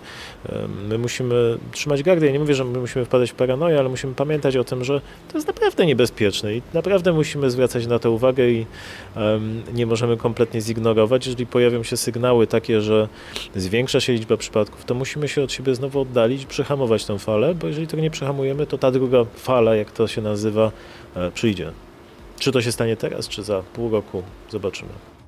[0.90, 2.26] my musimy trzymać gardę.
[2.26, 5.02] Ja nie mówię, że my musimy wpadać w paranoję, ale musimy pamiętać o tym, że
[5.32, 8.66] to jest naprawdę niebezpieczne i naprawdę musimy zwracać na to uwagę i
[9.74, 11.26] nie możemy kompletnie zignorować.
[11.26, 13.08] Jeżeli pojawią się sygnały takie, że
[13.56, 17.68] zwiększa się liczba przypadków, to musimy się od siebie znowu oddalić, przyhamować tę falę, bo
[17.68, 20.72] jeżeli tego nie przyhamujemy, to ta druga fala, jak to się nazywa,
[21.16, 21.72] e, przyjdzie.
[22.40, 25.21] Czy to się stanie teraz, czy za pół roku, zobaczymy.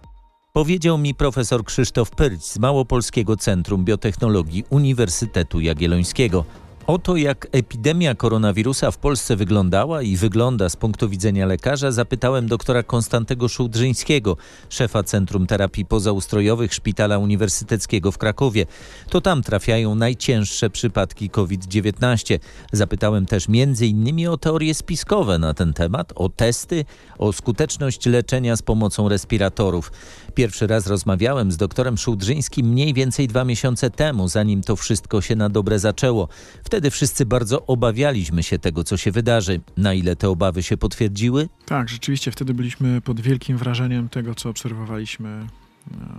[0.54, 6.46] Powiedział mi profesor Krzysztof Pyrć z Małopolskiego Centrum Biotechnologii Uniwersytetu Jagiellońskiego.
[6.88, 12.48] O to, jak epidemia koronawirusa w Polsce wyglądała i wygląda z punktu widzenia lekarza, zapytałem
[12.48, 14.38] doktora Konstantego Szułdrzyńskiego,
[14.70, 18.66] szefa Centrum Terapii Pozaustrojowych Szpitala Uniwersyteckiego w Krakowie.
[19.10, 22.40] To tam trafiają najcięższe przypadki COVID-19.
[22.72, 24.28] Zapytałem też m.in.
[24.28, 26.86] o teorie spiskowe na ten temat, o testy,
[27.18, 29.92] o skuteczność leczenia z pomocą respiratorów.
[30.36, 35.36] Pierwszy raz rozmawiałem z doktorem Szułdrzyńskim mniej więcej dwa miesiące temu, zanim to wszystko się
[35.36, 36.28] na dobre zaczęło.
[36.64, 39.62] Wtedy wszyscy bardzo obawialiśmy się tego, co się wydarzy.
[39.78, 41.50] Na ile te obawy się potwierdziły?
[41.66, 45.48] Tak, rzeczywiście wtedy byliśmy pod wielkim wrażeniem tego, co obserwowaliśmy e,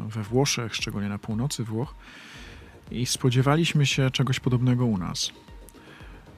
[0.09, 1.95] we Włoszech, szczególnie na północy Włoch,
[2.91, 5.31] i spodziewaliśmy się czegoś podobnego u nas.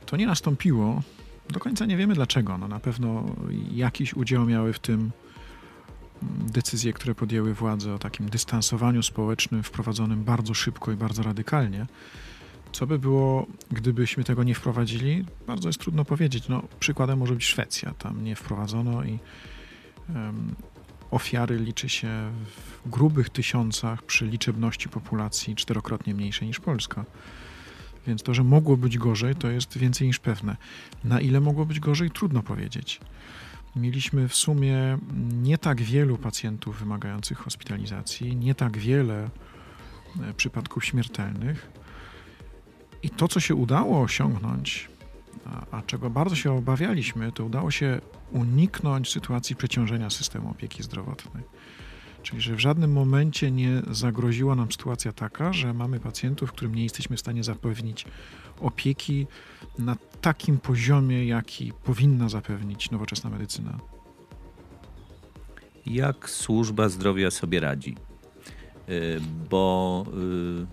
[0.06, 1.02] To nie nastąpiło.
[1.50, 2.58] Do końca nie wiemy dlaczego.
[2.58, 3.24] No, na pewno
[3.72, 5.10] jakiś udział miały w tym
[6.22, 11.86] decyzje, które podjęły władze o takim dystansowaniu społecznym wprowadzonym bardzo szybko i bardzo radykalnie.
[12.72, 15.24] Co by było, gdybyśmy tego nie wprowadzili?
[15.46, 16.48] Bardzo jest trudno powiedzieć.
[16.48, 17.94] No, przykładem może być Szwecja.
[17.98, 19.18] Tam nie wprowadzono i
[20.14, 20.54] um,
[21.10, 27.04] ofiary liczy się w grubych tysiącach przy liczebności populacji czterokrotnie mniejszej niż Polska.
[28.06, 30.56] Więc to, że mogło być gorzej, to jest więcej niż pewne.
[31.04, 33.00] Na ile mogło być gorzej, trudno powiedzieć.
[33.76, 34.98] Mieliśmy w sumie
[35.42, 39.30] nie tak wielu pacjentów wymagających hospitalizacji, nie tak wiele
[40.22, 41.70] e, przypadków śmiertelnych
[43.02, 44.88] i to, co się udało osiągnąć,
[45.46, 51.44] a, a, czego bardzo się obawialiśmy, to udało się uniknąć sytuacji przeciążenia systemu opieki zdrowotnej.
[52.26, 56.82] Czyli, że w żadnym momencie nie zagroziła nam sytuacja taka, że mamy pacjentów, którym nie
[56.82, 58.04] jesteśmy w stanie zapewnić
[58.60, 59.26] opieki
[59.78, 63.78] na takim poziomie, jaki powinna zapewnić nowoczesna medycyna.
[65.86, 67.96] Jak służba zdrowia sobie radzi?
[68.88, 70.04] Y, bo
[70.62, 70.66] y,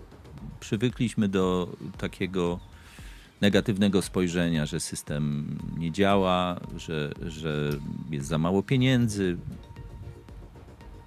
[0.60, 2.60] przywykliśmy do takiego
[3.40, 7.70] negatywnego spojrzenia, że system nie działa, że, że
[8.10, 9.36] jest za mało pieniędzy.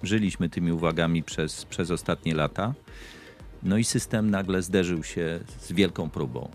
[0.02, 2.74] Żyliśmy tymi uwagami przez, przez ostatnie lata.
[3.62, 6.50] No i system nagle zderzył się z wielką próbą.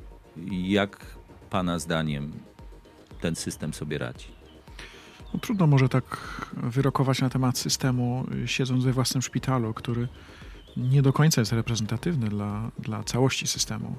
[0.51, 1.06] Jak
[1.49, 2.32] Pana zdaniem
[3.21, 4.27] ten system sobie radzi?
[5.34, 6.17] No, trudno może tak
[6.53, 10.08] wyrokować na temat systemu, siedząc we własnym szpitalu, który
[10.77, 13.95] nie do końca jest reprezentatywny dla, dla całości systemu,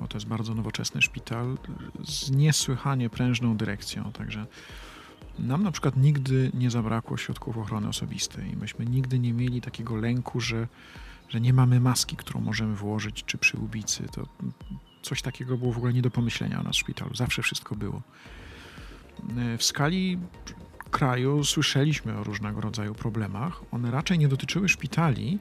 [0.00, 1.58] bo to jest bardzo nowoczesny szpital
[2.04, 4.12] z niesłychanie prężną dyrekcją.
[4.12, 4.46] Także
[5.38, 8.56] nam na przykład nigdy nie zabrakło środków ochrony osobistej.
[8.56, 10.68] Myśmy nigdy nie mieli takiego lęku, że,
[11.28, 14.04] że nie mamy maski, którą możemy włożyć, czy przy ubicy.
[14.12, 14.26] To
[15.02, 17.14] coś takiego było w ogóle nie do pomyślenia o nas w szpitalu.
[17.14, 18.02] Zawsze wszystko było.
[19.58, 20.18] W skali
[20.90, 23.60] kraju słyszeliśmy o różnego rodzaju problemach.
[23.70, 25.38] One raczej nie dotyczyły szpitali.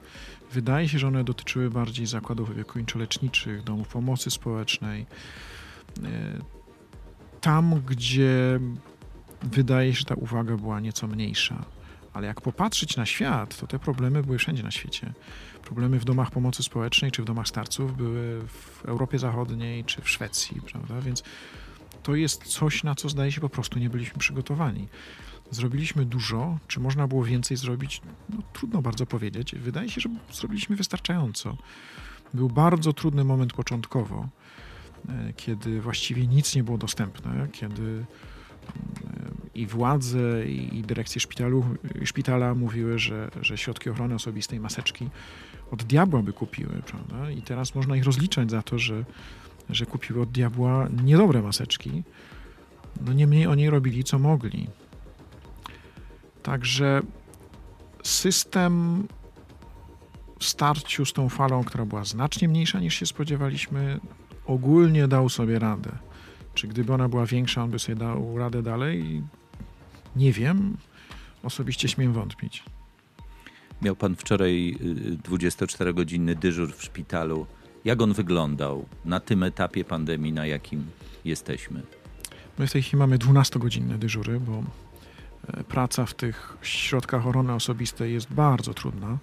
[0.52, 5.06] Wydaje się, że one dotyczyły bardziej zakładów opiekuńczo-leczniczych, domów pomocy społecznej.
[6.04, 6.40] E,
[7.42, 8.60] tam, gdzie
[9.44, 11.66] wydaje się, że ta uwaga była nieco mniejsza.
[12.14, 15.14] Ale jak popatrzeć na świat, to te problemy były wszędzie na świecie.
[15.64, 20.10] Problemy w domach pomocy społecznej czy w domach starców były w Europie Zachodniej czy w
[20.10, 21.02] Szwecji, prawda?
[21.02, 21.24] Więc
[22.04, 24.88] to jest coś, na co zdaje się po prostu nie byliśmy przygotowani.
[25.52, 26.58] Zrobiliśmy dużo.
[26.68, 28.02] Czy można było więcej zrobić?
[28.30, 29.56] No, trudno bardzo powiedzieć.
[29.56, 31.58] Wydaje się, że zrobiliśmy wystarczająco.
[32.34, 34.28] Był bardzo trudny moment początkowo,
[35.10, 38.06] e, kiedy właściwie nic nie było dostępne, kiedy
[39.03, 39.03] e,
[39.56, 41.66] i władze, i dyrekcje szpitalu,
[42.04, 45.10] szpitala mówiły, że, że środki ochrony osobistej, maseczki
[45.72, 47.32] od diabła by kupiły, prawda?
[47.32, 49.06] I teraz można ich rozliczać za to, że,
[49.70, 52.04] że kupiły od diabła niedobre maseczki.
[53.06, 54.68] No niemniej oni robili, co mogli.
[56.44, 57.02] Także
[58.04, 59.04] system
[60.40, 64.00] w starciu z tą falą, która była znacznie mniejsza niż się spodziewaliśmy,
[64.46, 65.92] ogólnie dał sobie radę.
[66.54, 69.22] Czy gdyby ona była większa, on by sobie dał radę dalej?
[70.16, 70.78] Nie wiem.
[71.44, 72.64] Osobiście śmiem wątpić.
[73.82, 74.78] Miał pan wczoraj
[75.24, 77.46] 24-godzinny dyżur w szpitalu.
[77.86, 80.86] Jak on wyglądał na tym etapie pandemii, na jakim
[81.26, 81.82] jesteśmy?
[82.60, 84.64] My w tej chwili mamy 12-godzinne dyżury, bo
[85.48, 89.18] e, praca w tych środkach ochrony osobistej jest bardzo trudna.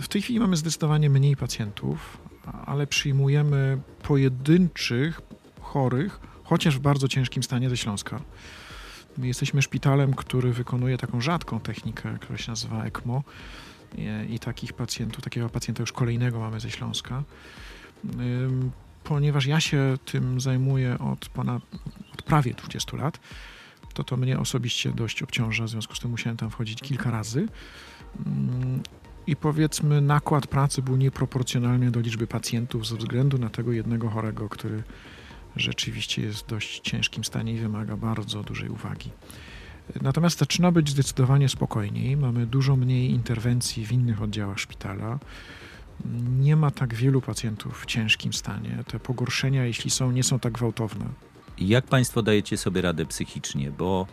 [0.00, 2.18] W tej chwili mamy zdecydowanie mniej pacjentów,
[2.66, 5.20] ale przyjmujemy pojedynczych
[5.60, 8.20] chorych, chociaż w bardzo ciężkim stanie ze Śląska.
[9.18, 13.22] My jesteśmy szpitalem, który wykonuje taką rzadką technikę, która się nazywa ECMO
[14.28, 17.22] i takich pacjentów, takiego pacjenta już kolejnego mamy ze Śląska.
[19.04, 21.62] Ponieważ ja się tym zajmuję od, ponad,
[22.12, 23.20] od prawie 20 lat,
[23.94, 27.48] to to mnie osobiście dość obciąża, w związku z tym musiałem tam wchodzić kilka razy.
[29.26, 34.48] I powiedzmy, nakład pracy był nieproporcjonalny do liczby pacjentów ze względu na tego jednego chorego,
[34.48, 34.82] który
[35.56, 39.10] rzeczywiście jest w dość ciężkim stanie i wymaga bardzo dużej uwagi.
[40.02, 42.16] Natomiast zaczyna być zdecydowanie spokojniej.
[42.16, 45.18] Mamy dużo mniej interwencji w innych oddziałach szpitala.
[46.38, 48.84] Nie ma tak wielu pacjentów w ciężkim stanie.
[48.86, 51.06] Te pogorszenia, jeśli są, nie są tak gwałtowne.
[51.58, 53.70] Jak Państwo dajecie sobie radę psychicznie?
[53.70, 54.06] Bo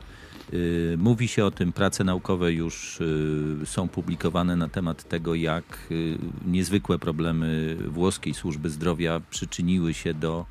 [0.54, 5.88] y, mówi się o tym, prace naukowe już y, są publikowane na temat tego, jak
[5.91, 10.45] y, niezwykłe problemy włoskiej służby zdrowia przyczyniły się do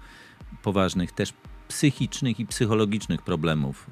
[0.63, 1.33] poważnych też
[1.69, 3.87] psychicznych i psychologicznych problemów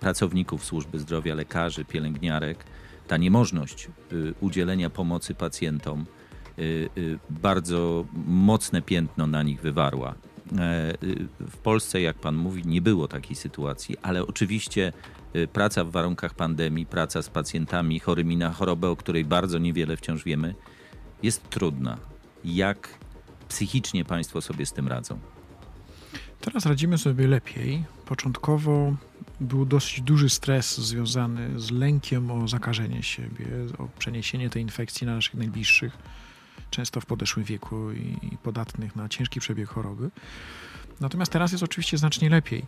[0.00, 2.64] pracowników służby zdrowia, lekarzy, pielęgniarek.
[3.08, 6.06] Ta niemożność y, udzielenia pomocy pacjentom
[6.58, 10.10] y, y, bardzo mocne piętno na nich wywarła.
[10.10, 10.14] E,
[11.40, 14.92] w Polsce, jak pan mówi, nie było takiej sytuacji, ale oczywiście
[15.52, 20.24] praca w warunkach pandemii, praca z pacjentami chorymi na chorobę, o której bardzo niewiele wciąż
[20.24, 20.54] wiemy,
[21.22, 21.98] jest trudna.
[22.44, 22.88] Jak
[23.54, 25.18] psychicznie Państwo sobie z tym radzą?
[26.40, 27.84] Teraz radzimy sobie lepiej.
[28.06, 28.94] Początkowo
[29.40, 33.46] był dosyć duży stres związany z lękiem o zakażenie siebie,
[33.78, 35.98] o przeniesienie tej infekcji na naszych najbliższych,
[36.70, 40.10] często w podeszłym wieku i podatnych na ciężki przebieg choroby.
[41.00, 42.64] Natomiast teraz jest oczywiście znacznie lepiej.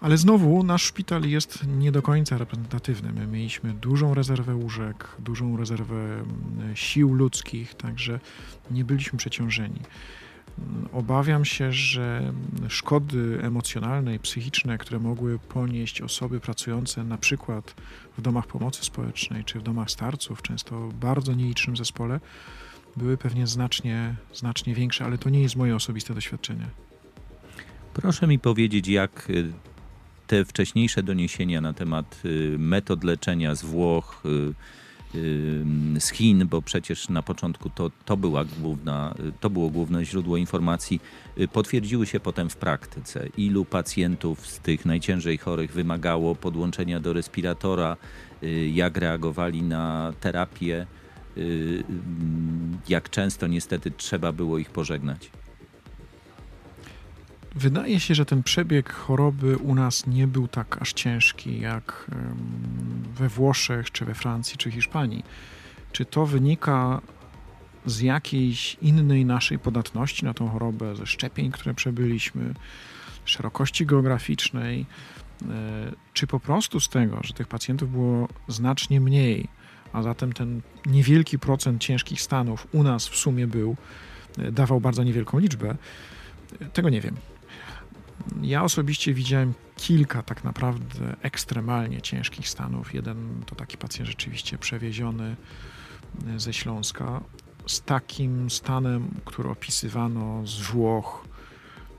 [0.00, 3.12] Ale znowu nasz szpital jest nie do końca reprezentatywny.
[3.12, 8.20] My mieliśmy dużą rezerwę łóżek, dużą rezerwę mm, sił ludzkich, także
[8.70, 9.80] nie byliśmy przeciążeni.
[10.58, 12.32] Mm, obawiam się, że
[12.68, 17.74] szkody emocjonalne i psychiczne, które mogły ponieść osoby pracujące na przykład
[18.18, 22.20] w domach pomocy społecznej czy w domach starców, często w bardzo nielicznym zespole,
[22.96, 26.66] były pewnie znacznie, znacznie większe, ale to nie jest moje osobiste doświadczenie.
[27.94, 29.52] Proszę mi powiedzieć, jak y,
[30.30, 36.62] te wcześniejsze doniesienia na temat y, metod leczenia z Włoch, y, y, z Chin, bo
[36.62, 41.00] przecież na początku to, to, była główna, to było główne źródło informacji,
[41.52, 43.28] potwierdziły się potem w praktyce.
[43.36, 47.96] Ilu pacjentów z tych najciężej chorych wymagało podłączenia do respiratora,
[48.72, 50.86] jak reagowali na terapię,
[52.88, 55.30] jak często niestety trzeba było ich pożegnać.
[57.54, 62.10] Wydaje się, że ten przebieg choroby u nas nie był tak aż ciężki jak
[63.14, 65.24] we Włoszech, czy we Francji, czy Hiszpanii.
[65.92, 67.00] Czy to wynika
[67.86, 72.54] z jakiejś innej naszej podatności na tą chorobę, ze szczepień, które przebyliśmy,
[73.24, 74.86] szerokości geograficznej,
[75.42, 75.46] e,
[76.12, 79.48] czy po prostu z tego, że tych pacjentów było znacznie mniej,
[79.92, 83.76] a zatem ten niewielki procent ciężkich stanów u nas w sumie był,
[84.38, 85.76] e, dawał bardzo niewielką liczbę,
[86.72, 87.16] tego nie wiem.
[88.42, 92.94] Ja osobiście widziałem kilka tak naprawdę ekstremalnie ciężkich stanów.
[92.94, 95.36] Jeden to taki pacjent rzeczywiście przewieziony
[96.26, 97.20] e, ze Śląska
[97.66, 101.24] z takim stanem, który opisywano z Włoch,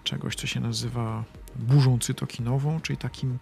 [0.04, 1.24] czegoś, co się nazywa
[1.56, 3.40] burzą cytokinową, czyli takim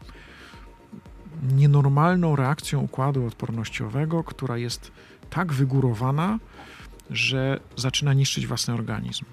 [1.44, 4.92] nienormalną reakcją układu odpornościowego, która jest
[5.30, 6.40] tak wygórowana,
[7.10, 9.26] że zaczyna niszczyć własny organizm.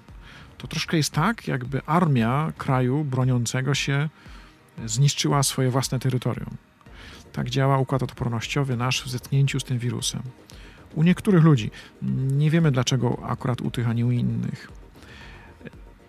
[0.57, 4.09] To troszkę jest tak, jakby armia kraju broniącego się
[4.85, 6.57] zniszczyła swoje własne terytorium.
[7.33, 10.21] Tak działa układ odpornościowy nasz w zetknięciu z tym wirusem.
[10.95, 11.71] U niektórych ludzi,
[12.31, 14.71] nie wiemy dlaczego akurat u tych, a nie u innych,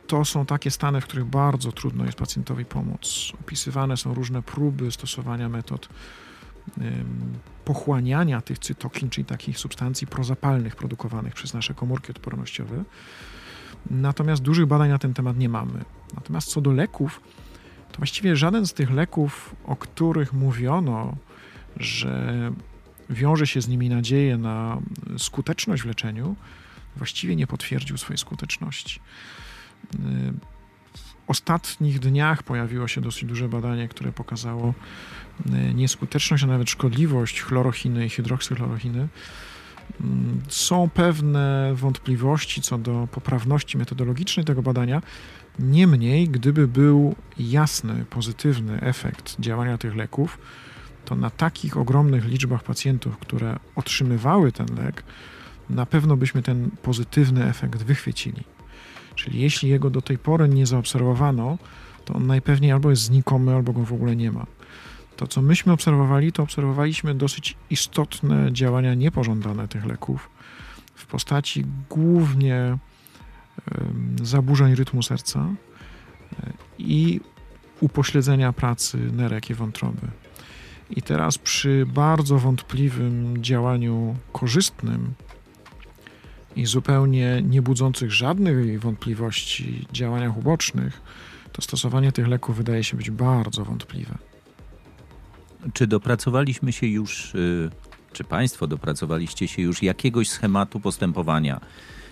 [0.06, 3.32] to są takie stany, w których bardzo trudno jest pacjentowi pomóc.
[3.40, 5.88] Opisywane są różne próby stosowania metod
[7.64, 12.84] pochłaniania tych cytokin, czyli takich substancji prozapalnych produkowanych przez nasze komórki odpornościowe.
[13.90, 15.84] Natomiast dużych badań na ten temat nie mamy.
[16.14, 17.20] Natomiast co do leków,
[17.92, 21.16] to właściwie żaden z tych leków, o których mówiono,
[21.76, 22.52] że
[23.10, 24.78] wiąże się z nimi nadzieję na
[25.18, 26.36] skuteczność w leczeniu,
[26.96, 29.00] właściwie nie potwierdził swojej skuteczności.
[31.26, 34.74] W ostatnich dniach pojawiło się dosyć duże badanie, które pokazało
[35.70, 39.08] y, nieskuteczność, a nawet szkodliwość chlorochiny i hydroksychlorochiny.
[40.00, 45.02] Mm, są pewne wątpliwości co do poprawności metodologicznej tego badania.
[45.58, 50.38] Niemniej, gdyby był jasny, pozytywny efekt działania tych leków,
[51.04, 55.04] to na takich ogromnych liczbach pacjentów, które otrzymywały ten lek,
[55.70, 58.44] na pewno byśmy ten pozytywny efekt wychwycili.
[59.14, 61.58] Czyli jeśli jego do tej pory nie zaobserwowano,
[62.04, 64.46] to on najpewniej albo jest znikomy, albo go w ogóle nie ma.
[65.18, 70.30] To, co myśmy obserwowali, to obserwowaliśmy dosyć istotne działania niepożądane tych leków
[70.94, 72.78] w postaci głównie
[74.22, 77.20] zaburzeń rytmu serca e, i
[77.80, 80.08] upośledzenia pracy nerek i wątroby.
[80.90, 85.14] I teraz przy bardzo wątpliwym działaniu korzystnym
[86.56, 91.02] i zupełnie nie budzących żadnych wątpliwości działaniach ubocznych,
[91.52, 94.27] to stosowanie tych leków wydaje się być bardzo wątpliwe.
[95.72, 97.70] Czy dopracowaliśmy się już, y,
[98.12, 101.60] czy Państwo dopracowaliście się już jakiegoś schematu postępowania,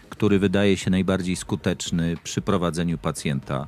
[0.09, 3.67] który wydaje się najbardziej skuteczny przy prowadzeniu pacjenta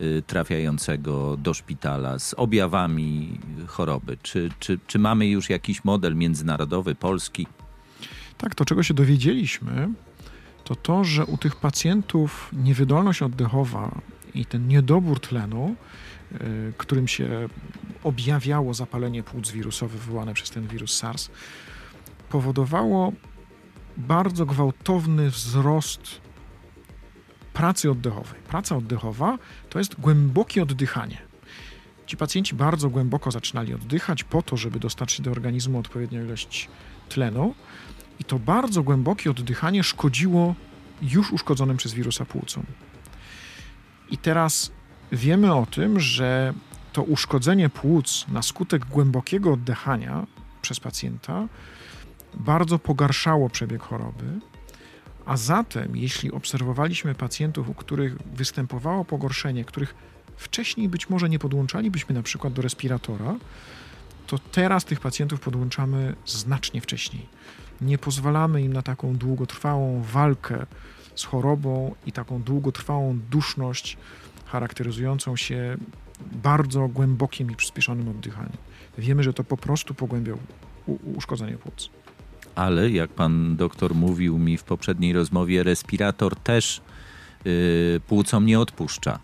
[0.00, 4.16] y, trafiającego do szpitala z objawami choroby?
[4.22, 7.46] Czy, czy, czy mamy już jakiś model międzynarodowy, polski?
[8.38, 9.88] Tak, to czego się dowiedzieliśmy,
[10.64, 14.00] to to, że u tych pacjentów niewydolność oddechowa
[14.34, 15.76] i ten niedobór tlenu,
[16.76, 17.48] którym się
[18.04, 21.30] objawiało zapalenie płuc wirusowe wywołane przez ten wirus SARS,
[22.28, 23.12] powodowało
[23.96, 26.20] bardzo gwałtowny wzrost
[27.52, 28.40] pracy oddechowej.
[28.48, 29.38] Praca oddechowa
[29.68, 31.18] to jest głębokie oddychanie.
[32.06, 36.68] Ci pacjenci bardzo głęboko zaczynali oddychać po to, żeby dostarczyć do organizmu odpowiednią ilość
[37.08, 37.54] tlenu,
[38.20, 40.54] i to bardzo głębokie oddychanie szkodziło
[41.02, 42.64] już uszkodzonym przez wirusa płucom.
[44.10, 44.72] I teraz
[45.12, 46.54] wiemy o tym, że
[46.92, 50.26] to uszkodzenie płuc na skutek głębokiego oddychania
[50.62, 51.48] przez pacjenta
[52.34, 54.24] bardzo pogarszało przebieg choroby.
[55.26, 59.94] A zatem, jeśli obserwowaliśmy pacjentów, u których występowało pogorszenie, których
[60.36, 63.34] wcześniej być może nie podłączalibyśmy na przykład do respiratora,
[64.26, 67.26] to teraz tych pacjentów podłączamy znacznie wcześniej.
[67.80, 70.66] Nie pozwalamy im na taką długotrwałą walkę
[71.14, 73.96] z chorobą i taką długotrwałą duszność
[74.48, 75.76] charakteryzującą się
[76.20, 78.56] bardzo głębokim i przyspieszonym oddychaniem.
[78.98, 80.34] Wiemy, że to po prostu pogłębia
[81.14, 81.90] uszkodzenie płuc.
[82.54, 86.80] Ale jak pan doktor mówił mi w poprzedniej rozmowie, respirator też
[87.44, 89.18] yy, płucom nie odpuszcza.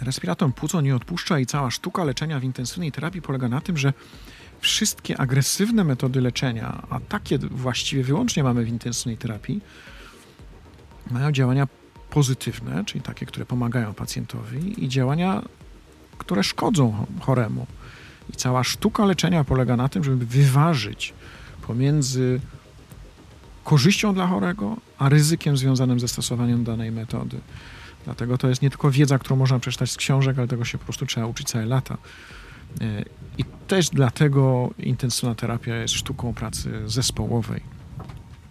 [0.00, 3.92] Respirator płucom nie odpuszcza i cała sztuka leczenia w intensywnej terapii polega na tym, że
[4.60, 9.60] wszystkie agresywne metody leczenia, a takie właściwie wyłącznie mamy w intensywnej terapii,
[11.10, 11.68] mają działania
[12.10, 15.42] pozytywne, czyli takie, które pomagają pacjentowi, i działania,
[16.18, 17.66] które szkodzą choremu.
[18.30, 21.14] I cała sztuka leczenia polega na tym, żeby wyważyć
[21.66, 22.40] pomiędzy
[23.64, 27.40] korzyścią dla chorego, a ryzykiem związanym ze stosowaniem danej metody.
[28.04, 30.84] Dlatego to jest nie tylko wiedza, którą można przeczytać z książek, ale tego się po
[30.84, 31.96] prostu trzeba uczyć całe lata.
[32.80, 33.04] E,
[33.38, 37.60] I też dlatego intensywna terapia jest sztuką pracy zespołowej.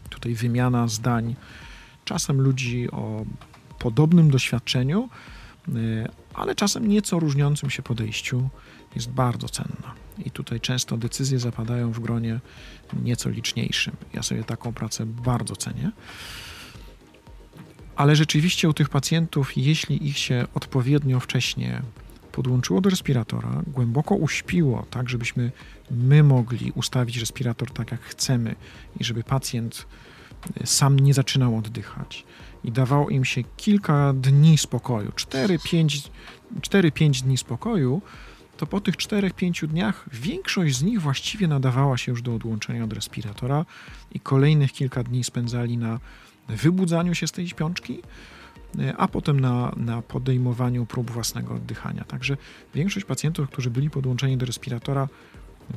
[0.10, 1.36] Tutaj wymiana zdań,
[2.06, 3.26] czasem ludzi o
[3.80, 5.10] podobnym doświadczeniu,
[5.68, 8.50] y, ale czasem nieco różniącym się podejściu
[8.96, 9.94] jest bardzo cenna.
[10.26, 12.40] I tutaj często decyzje zapadają w gronie
[13.04, 13.96] nieco liczniejszym.
[14.14, 15.92] Ja sobie taką pracę bardzo cenię.
[17.96, 21.82] Ale rzeczywiście u tych pacjentów, jeśli ich się odpowiednio wcześnie
[22.32, 25.52] podłączyło do respiratora, głęboko uśpiło, tak żebyśmy
[25.92, 28.56] my mogli ustawić respirator tak jak chcemy
[29.00, 29.86] i żeby pacjent
[30.62, 32.26] y, sam nie zaczynał oddychać,
[32.64, 38.02] i dawało im się kilka dni spokoju, 4-5 dni spokoju,
[38.58, 42.94] to po tych 4-5 dniach większość z nich właściwie nadawała się już do odłączenia od
[42.94, 43.66] respiratora
[44.12, 46.00] i kolejnych kilka dni spędzali na
[46.48, 48.02] wybudzaniu się z tej śpiączki,
[48.98, 52.04] a potem na, na podejmowaniu prób własnego oddychania.
[52.04, 52.38] Także
[52.76, 55.08] większość pacjentów, którzy byli podłączeni do respiratora,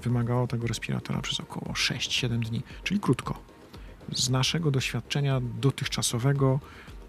[0.03, 3.52] wymagało tego respiratora przez około 6-7 dni, czyli krótko
[4.13, 6.61] z naszego doświadczenia dotychczasowego,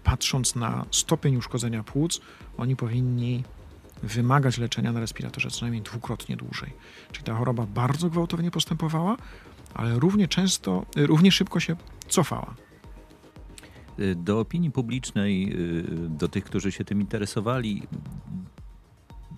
[0.04, 2.20] patrząc na stopień uszkodzenia płuc,
[2.56, 3.44] oni powinni
[4.02, 6.72] wymagać leczenia na respiratorze co najmniej dwukrotnie dłużej.
[7.12, 9.16] Czyli ta choroba bardzo gwałtownie postępowała,
[9.74, 11.76] ale równie często, równie szybko się
[12.08, 12.54] cofała.
[14.16, 15.56] Do opinii publicznej,
[16.08, 17.82] do tych, którzy się tym interesowali,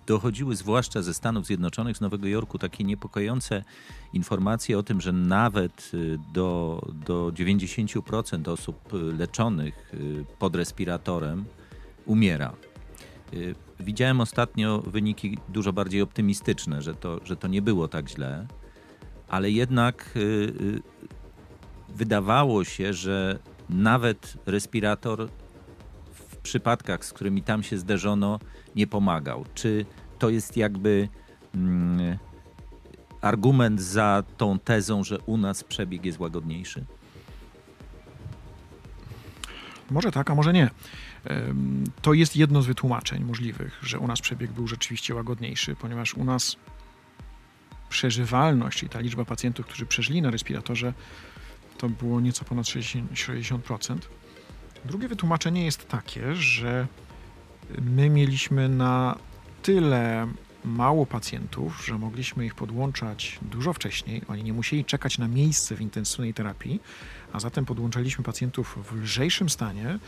[0.07, 3.65] dochodziły zwłaszcza ze Stanów Zjednoczonych, z Nowego Jorku, takie niepokojące
[4.13, 11.45] informacje o tym, że nawet y, do, do 90% osób leczonych y, pod respiratorem
[12.07, 12.53] umiera.
[13.35, 18.47] Y, widziałem ostatnio wyniki dużo bardziej optymistyczne, że to, że to nie było tak źle,
[19.29, 20.19] ale jednak
[21.89, 23.39] wydawało się, że
[23.71, 25.29] nawet respirator
[26.47, 28.41] przypadkach, z którymi tam się zderzono,
[28.77, 29.45] nie pomagał.
[29.55, 29.87] Czy
[30.19, 31.09] to jest jakby
[31.55, 32.19] mm,
[33.21, 36.85] argument za tą tezą, że u nas przebieg jest łagodniejszy?
[39.91, 40.71] Może tak, a może nie.
[42.03, 46.25] To jest jedno z wytłumaczeń możliwych, że u nas przebieg był rzeczywiście łagodniejszy, ponieważ u
[46.25, 46.57] nas
[47.89, 50.93] przeżywalność, czyli ta liczba pacjentów, którzy przeżyli na respiratorze,
[51.79, 53.99] to było nieco ponad 60%.
[54.85, 56.87] Drugie wytłumaczenie jest takie, że
[57.79, 59.19] my mieliśmy na
[59.63, 60.29] tyle
[60.65, 64.23] mało pacjentów, że mogliśmy ich podłączać dużo wcześniej.
[64.29, 66.81] Oni nie musieli czekać na miejsce w intensywnej terapii,
[67.33, 69.99] a zatem podłączaliśmy pacjentów w lżejszym stanie, e,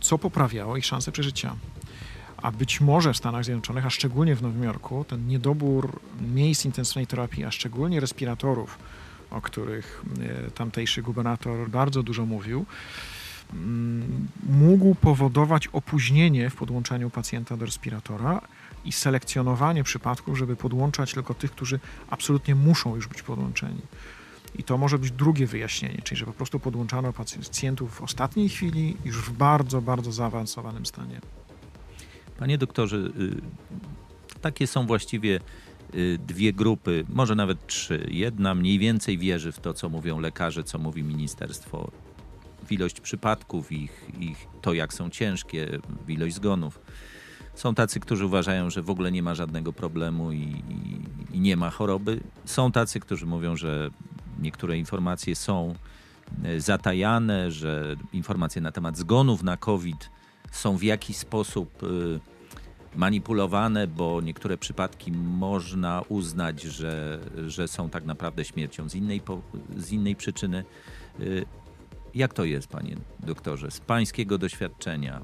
[0.00, 1.56] co poprawiało ich szanse przeżycia.
[2.36, 7.06] A być może w Stanach Zjednoczonych, a szczególnie w Nowym Jorku, ten niedobór miejsc intensywnej
[7.06, 8.78] terapii, a szczególnie respiratorów,
[9.30, 10.02] o których
[10.46, 12.66] e, tamtejszy gubernator bardzo dużo mówił,
[14.48, 18.40] mógł powodować opóźnienie w podłączaniu pacjenta do respiratora
[18.84, 21.80] i selekcjonowanie przypadków, żeby podłączać tylko tych, którzy
[22.10, 23.80] absolutnie muszą już być podłączeni.
[24.58, 28.96] I to może być drugie wyjaśnienie, czyli że po prostu podłączano pacjentów w ostatniej chwili,
[29.04, 31.20] już w bardzo, bardzo zaawansowanym stanie.
[32.38, 33.10] Panie doktorze, y,
[34.40, 35.40] takie są właściwie
[35.94, 38.06] Y, dwie grupy, może nawet trzy.
[38.10, 41.90] Jedna mniej więcej wierzy w to, co mówią lekarze, co mówi ministerstwo,
[42.72, 46.80] ilość przypadków, ich, ich to, jak są ciężkie, ilość zgonów.
[47.54, 51.56] Są tacy, którzy uważają, że w ogóle nie ma żadnego problemu i, i, i nie
[51.56, 52.20] ma choroby.
[52.44, 53.90] Są tacy, którzy mówią, że
[54.38, 55.74] niektóre informacje są
[56.44, 60.10] y, zatajane, że informacje na temat zgonów na COVID
[60.50, 62.20] są w jakiś sposób y,
[62.96, 69.22] manipulowane, bo niektóre przypadki można uznać, że, że są tak naprawdę śmiercią z innej,
[69.76, 70.64] z innej przyczyny.
[72.14, 75.20] Jak to jest, panie doktorze, z pańskiego doświadczenia?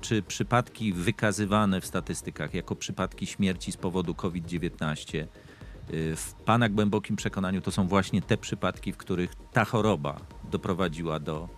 [0.00, 7.16] Czy przypadki wykazywane w statystykach jako przypadki śmierci z powodu COVID-19 y, w pana głębokim
[7.16, 10.20] przekonaniu to są właśnie te przypadki, w których ta choroba
[10.50, 11.48] doprowadziła do,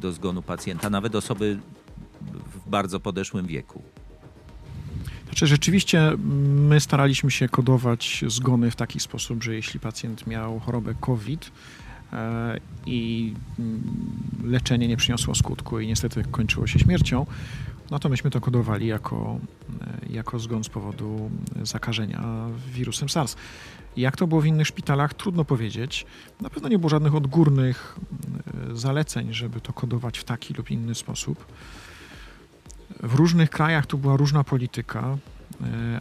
[0.00, 1.58] do zgonu pacjenta, nawet osoby
[2.54, 3.82] w bardzo podeszłym wieku?
[5.24, 6.12] Znaczy, rzeczywiście
[6.68, 11.50] my staraliśmy się kodować zgony w taki sposób, że jeśli pacjent miał chorobę COVID
[12.86, 13.82] i mm,
[14.44, 17.26] leczenie nie przyniosło skutku i niestety kończyło się śmiercią,
[17.90, 19.38] no to myśmy to kodowali jako,
[19.80, 21.30] e, jako zgon z powodu
[21.62, 23.36] zakażenia wirusem SARS.
[23.96, 26.06] Jak to było w innych szpitalach, trudno powiedzieć.
[26.40, 27.96] Na pewno nie było żadnych odgórnych
[28.72, 31.46] e, zaleceń, żeby to kodować w taki lub inny sposób.
[33.02, 35.16] W różnych krajach tu była różna polityka,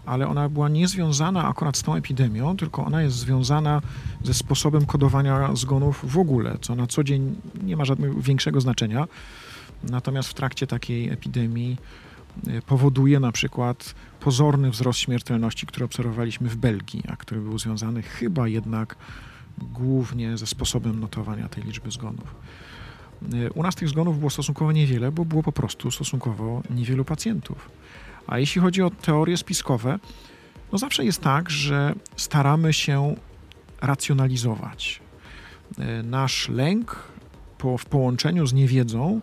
[0.06, 3.82] ale ona była niezwiązana akurat z tą epidemią, tylko ona jest związana
[4.24, 9.08] ze sposobem kodowania zgonów w ogóle, co na co dzień nie ma żadnego większego znaczenia.
[9.84, 11.78] Natomiast w trakcie takiej epidemii
[12.48, 18.02] e, powoduje na przykład pozorny wzrost śmiertelności, który obserwowaliśmy w Belgii, a który był związany
[18.02, 18.96] chyba jednak
[19.58, 22.36] głównie ze sposobem notowania tej liczby zgonów.
[23.34, 27.70] Y, u nas tych zgonów było stosunkowo niewiele, bo było po prostu stosunkowo niewielu pacjentów.
[28.28, 30.00] A jeśli chodzi o teorie spiskowe,
[30.72, 33.16] no zawsze jest tak, że staramy się
[33.82, 35.02] racjonalizować.
[35.80, 36.96] Y, nasz lęk
[37.58, 39.22] po, w połączeniu z niewiedzą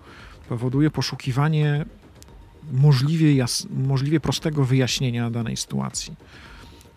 [0.49, 1.85] powoduje poszukiwanie
[2.73, 6.17] możliwie, jas, możliwie prostego wyjaśnienia danej sytuacji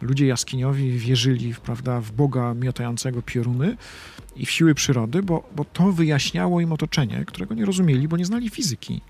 [0.02, 3.78] ludzie jaskiniowi wierzyli prawda, w Boga miotającego pioruny
[4.36, 8.26] i w siły przyrody, bo, bo to wyjaśniało im otoczenie, którego nie rozumieli, bo nie
[8.26, 9.02] znali fizyki.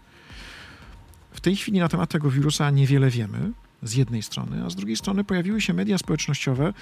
[1.41, 3.51] W tej chwili na temat tego wirusa niewiele wiemy,
[3.83, 6.73] z jednej strony, a z drugiej strony pojawiły się media społecznościowe,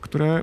[0.00, 0.42] które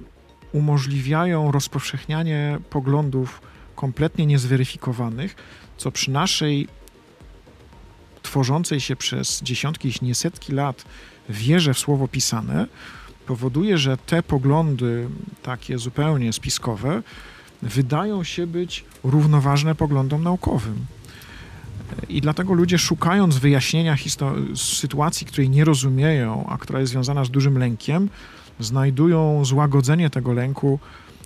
[0.54, 3.42] umożliwiają rozpowszechnianie poglądów
[3.76, 5.36] kompletnie niezweryfikowanych,
[5.78, 6.68] co przy naszej
[8.22, 10.86] tworzącej się przez dziesiątki, jeśli nie setki lat
[11.30, 12.68] wierze w słowo pisane,
[13.26, 15.08] powoduje, że te poglądy
[15.44, 17.04] takie zupełnie spiskowe
[17.62, 20.86] wydają się być równoważne poglądom naukowym.
[22.10, 23.96] I dlatego ludzie szukając wyjaśnienia
[24.56, 28.10] sytuacji, której nie rozumieją, a która jest związana z dużym lękiem,
[28.60, 30.80] znajdują złagodzenie tego lęku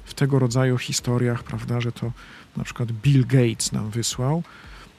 [0.05, 2.11] w tego rodzaju historiach, prawda, że to
[2.57, 4.43] na przykład Bill Gates nam wysłał,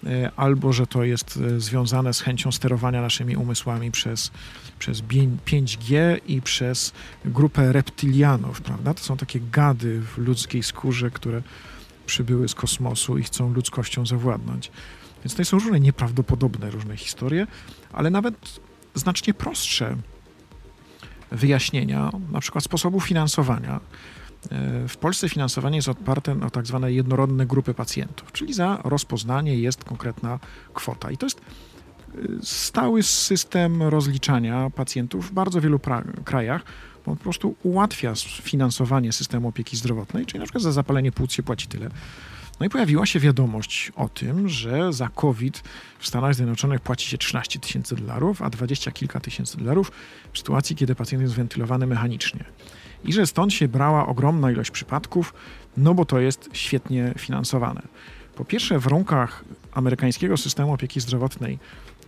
[0.06, 4.30] e, albo że to jest e, związane z chęcią sterowania naszymi umysłami przez,
[4.78, 5.02] przez
[5.46, 6.92] 5G i przez
[7.24, 8.94] grupę reptylianów, prawda?
[8.94, 11.42] To są takie gady w ludzkiej skórze, które
[12.06, 14.70] przybyły z kosmosu i chcą ludzkością zawładnąć.
[15.26, 17.46] Więc to są różne nieprawdopodobne różne historie,
[17.92, 18.60] ale nawet
[18.94, 19.96] znacznie prostsze
[21.30, 23.80] wyjaśnienia, na przykład sposobu finansowania.
[24.50, 29.56] E, w Polsce finansowanie jest oparte na tak zwane jednorodne grupy pacjentów, czyli za rozpoznanie
[29.56, 30.38] jest konkretna
[30.74, 31.10] kwota.
[31.10, 35.80] I to jest e, stały system rozliczania pacjentów w bardzo wielu
[36.24, 36.62] krajach,
[37.06, 41.42] bo po prostu ułatwia finansowanie systemu opieki zdrowotnej, czyli na przykład za zapalenie płuc się
[41.42, 41.90] płaci tyle.
[42.60, 45.62] No i pojawiła się wiadomość o tym, że za COVID
[45.98, 49.92] w Stanach Zjednoczonych płaci się 13 tysięcy dolarów, a 20 kilka tysięcy dolarów
[50.32, 52.44] w sytuacji, kiedy pacjent jest wentylowany mechanicznie.
[53.04, 55.34] I że stąd się brała ogromna ilość przypadków,
[55.76, 57.82] no bo to jest świetnie finansowane.
[58.34, 61.58] Po pierwsze, w warunkach amerykańskiego systemu opieki zdrowotnej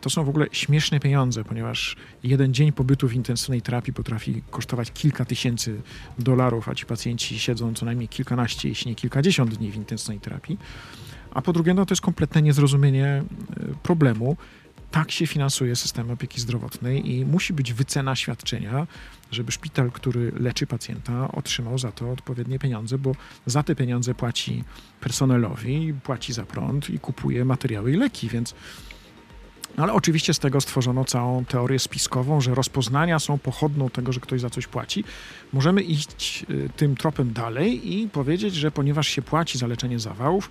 [0.00, 4.92] to są w ogóle śmieszne pieniądze, ponieważ jeden dzień pobytu w intensywnej terapii potrafi kosztować
[4.92, 5.80] kilka tysięcy
[6.18, 10.58] dolarów, a ci pacjenci siedzą co najmniej kilkanaście, jeśli nie kilkadziesiąt dni w intensywnej terapii.
[11.30, 13.24] A po drugie, no to jest kompletne niezrozumienie e,
[13.82, 14.36] problemu.
[14.90, 18.86] Tak się finansuje system opieki zdrowotnej i musi być wycena świadczenia,
[19.30, 23.12] żeby szpital, który leczy pacjenta, otrzymał za to odpowiednie pieniądze, bo
[23.46, 24.64] za te pieniądze płaci
[25.00, 28.54] personelowi, płaci za prąd i kupuje materiały i leki, więc
[29.78, 34.20] no ale oczywiście z tego stworzono całą teorię spiskową, że rozpoznania są pochodną tego, że
[34.20, 35.04] ktoś za coś płaci.
[35.52, 40.50] Możemy iść y, tym tropem dalej i powiedzieć, że ponieważ się płaci za leczenie zawałów,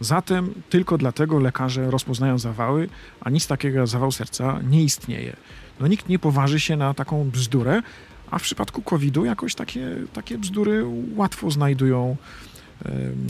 [0.00, 2.88] zatem tylko dlatego lekarze rozpoznają zawały,
[3.20, 5.36] a nic takiego jak zawał serca nie istnieje.
[5.80, 7.82] No nikt nie poważy się na taką bzdurę,
[8.30, 10.84] a w przypadku COVID-u jakoś takie, takie bzdury
[11.16, 12.16] łatwo znajdują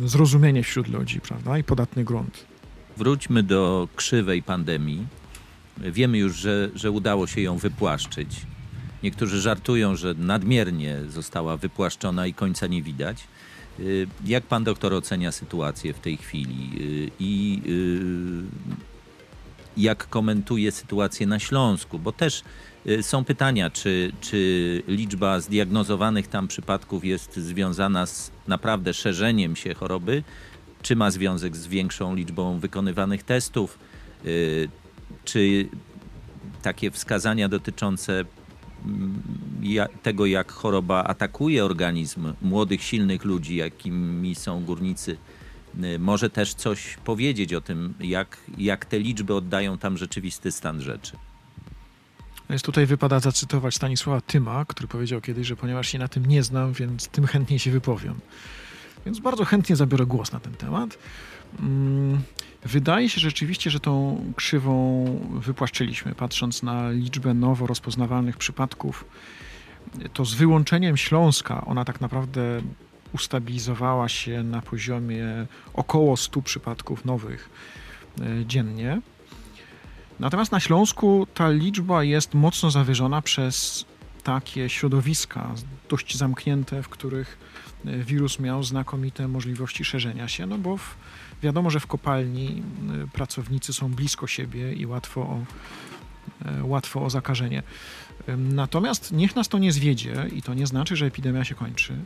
[0.05, 2.47] zrozumienie wśród ludzi, prawda, i podatny grunt.
[2.97, 5.07] Wróćmy do krzywej pandemii.
[5.79, 8.47] Wiemy już, że, że udało się ją wypłaszczyć.
[9.03, 13.25] Niektórzy żartują, że nadmiernie została wypłaszczona i końca nie widać.
[13.81, 18.43] Y, jak pan doktor ocenia sytuację w tej chwili y, i y,
[19.77, 21.99] jak komentuje sytuację na Śląsku?
[21.99, 22.43] Bo też
[23.03, 30.23] są pytania, czy, czy liczba zdiagnozowanych tam przypadków jest związana z naprawdę szerzeniem się choroby,
[30.83, 33.79] czy ma związek z większą liczbą wykonywanych testów,
[35.27, 35.69] czy
[36.63, 38.25] takie wskazania dotyczące
[38.85, 39.23] mm,
[40.03, 45.17] tego, jak choroba atakuje organizm młodych, silnych ludzi, jakimi są górnicy,
[45.85, 50.81] y, może też coś powiedzieć o tym, jak, jak te liczby oddają tam rzeczywisty stan
[50.81, 51.17] rzeczy.
[52.51, 56.43] Więc tutaj wypada zacytować Stanisława Tyma, który powiedział kiedyś, że ponieważ się na tym nie
[56.43, 58.15] znam, więc tym chętniej się wypowiem.
[59.07, 60.99] Więc bardzo chętnie zabiorę głos na ten temat.
[61.61, 62.21] Mm,
[62.65, 65.05] wydaje się rzeczywiście, że tą krzywą
[65.41, 69.05] wypłaszczyliśmy, patrząc na liczbę nowo rozpoznawalnych przypadków.
[70.13, 72.61] To z wyłączeniem Śląska ona tak naprawdę
[73.13, 77.51] ustabilizowała się na poziomie około 100 przypadków nowych
[78.21, 79.01] e, dziennie.
[80.21, 83.85] Natomiast na Śląsku ta liczba jest mocno zawyżona przez
[84.27, 85.55] takie środowiska
[85.89, 87.39] dość zamknięte, w których
[87.85, 90.97] e, wirus miał znakomite możliwości szerzenia się, no bo w,
[91.43, 92.63] wiadomo, że w kopalni
[93.05, 95.45] e, pracownicy są blisko siebie i łatwo o,
[96.45, 97.63] e, łatwo o zakażenie.
[98.39, 101.97] Natomiast niech nas to nie zwiedzie i to nie znaczy, że epidemia się kończy,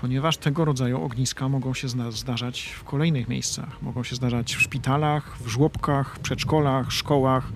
[0.00, 3.82] ponieważ tego rodzaju ogniska mogą się zdarzać w kolejnych miejscach.
[3.82, 7.52] Mogą się zdarzać w szpitalach, w żłobkach, przedszkolach, szkołach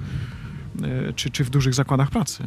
[1.16, 2.44] czy, czy w dużych zakładach pracy.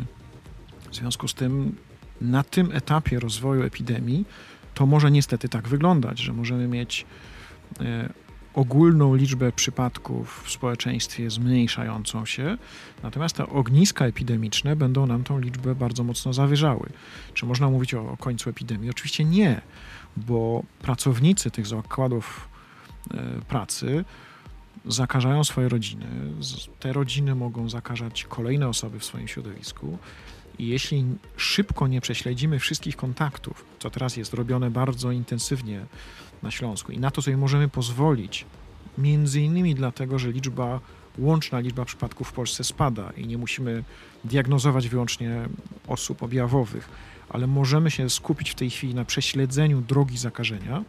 [0.91, 1.75] W związku z tym
[2.21, 4.25] na tym etapie rozwoju epidemii
[4.73, 7.05] to może niestety tak wyglądać, że możemy mieć
[7.79, 8.09] e,
[8.53, 12.57] ogólną liczbę przypadków w społeczeństwie zmniejszającą się,
[13.03, 16.89] natomiast te ogniska epidemiczne będą nam tą liczbę bardzo mocno zawyżały.
[17.33, 18.89] Czy można mówić o, o końcu epidemii?
[18.89, 19.61] Oczywiście nie,
[20.17, 22.49] bo pracownicy tych zakładów
[23.13, 23.17] e,
[23.47, 24.05] pracy
[24.85, 26.05] zakażają swoje rodziny.
[26.79, 29.97] Te rodziny mogą zakażać kolejne osoby w swoim środowisku.
[30.59, 31.05] I jeśli
[31.37, 35.85] szybko nie prześledzimy wszystkich kontaktów, co teraz jest robione bardzo intensywnie
[36.43, 38.45] na Śląsku, i na to sobie możemy pozwolić,
[38.97, 40.79] między innymi dlatego, że liczba,
[41.17, 43.83] łączna liczba przypadków w Polsce spada i nie musimy
[44.23, 45.49] diagnozować wyłącznie
[45.87, 46.89] osób objawowych,
[47.29, 50.83] ale możemy się skupić w tej chwili na prześledzeniu drogi zakażenia,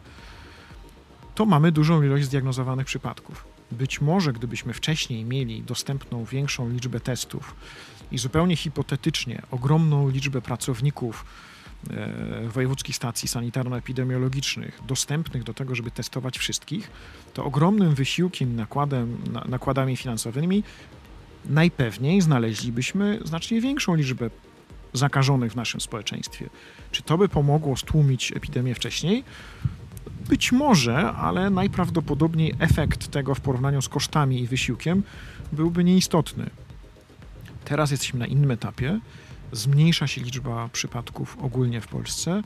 [1.35, 3.45] to mamy dużą ilość zdiagnozowanych przypadków.
[3.71, 7.55] Być może, gdybyśmy wcześniej mieli dostępną większą liczbę testów,
[8.11, 11.25] i zupełnie hipotetycznie ogromną liczbę pracowników
[11.89, 16.91] e, wojewódzkich stacji sanitarno-epidemiologicznych dostępnych do tego, żeby testować wszystkich,
[17.33, 20.63] to ogromnym wysiłkiem, nakładem, na, nakładami finansowymi
[21.45, 24.29] najpewniej znaleźlibyśmy znacznie większą liczbę
[24.93, 26.49] zakażonych w naszym społeczeństwie.
[26.91, 29.23] Czy to by pomogło stłumić epidemię wcześniej?
[30.29, 35.03] Być może, ale najprawdopodobniej efekt tego w porównaniu z kosztami i wysiłkiem
[35.51, 36.49] byłby nieistotny.
[37.65, 38.99] Teraz jesteśmy na innym etapie.
[39.51, 42.41] Zmniejsza się liczba przypadków ogólnie w Polsce,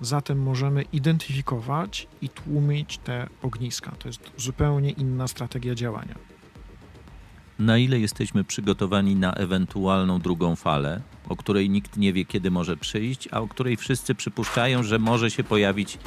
[0.00, 3.92] zatem możemy identyfikować i tłumić te ogniska.
[3.98, 6.14] To jest zupełnie inna strategia działania.
[7.58, 12.76] Na ile jesteśmy przygotowani na ewentualną drugą falę, o której nikt nie wie, kiedy może
[12.76, 15.98] przyjść, a o której wszyscy przypuszczają, że może się pojawić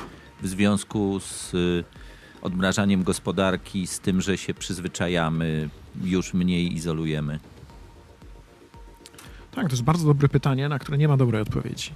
[0.42, 1.84] w związku z y,
[2.42, 5.70] odmrażaniem gospodarki, z tym, że się przyzwyczajamy,
[6.04, 7.40] już mniej izolujemy?
[9.56, 11.92] Tak, to jest bardzo dobre pytanie, na które nie ma dobrej odpowiedzi.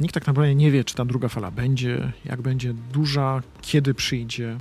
[0.00, 4.58] Nikt tak naprawdę nie wie, czy ta druga fala będzie, jak będzie duża, kiedy przyjdzie.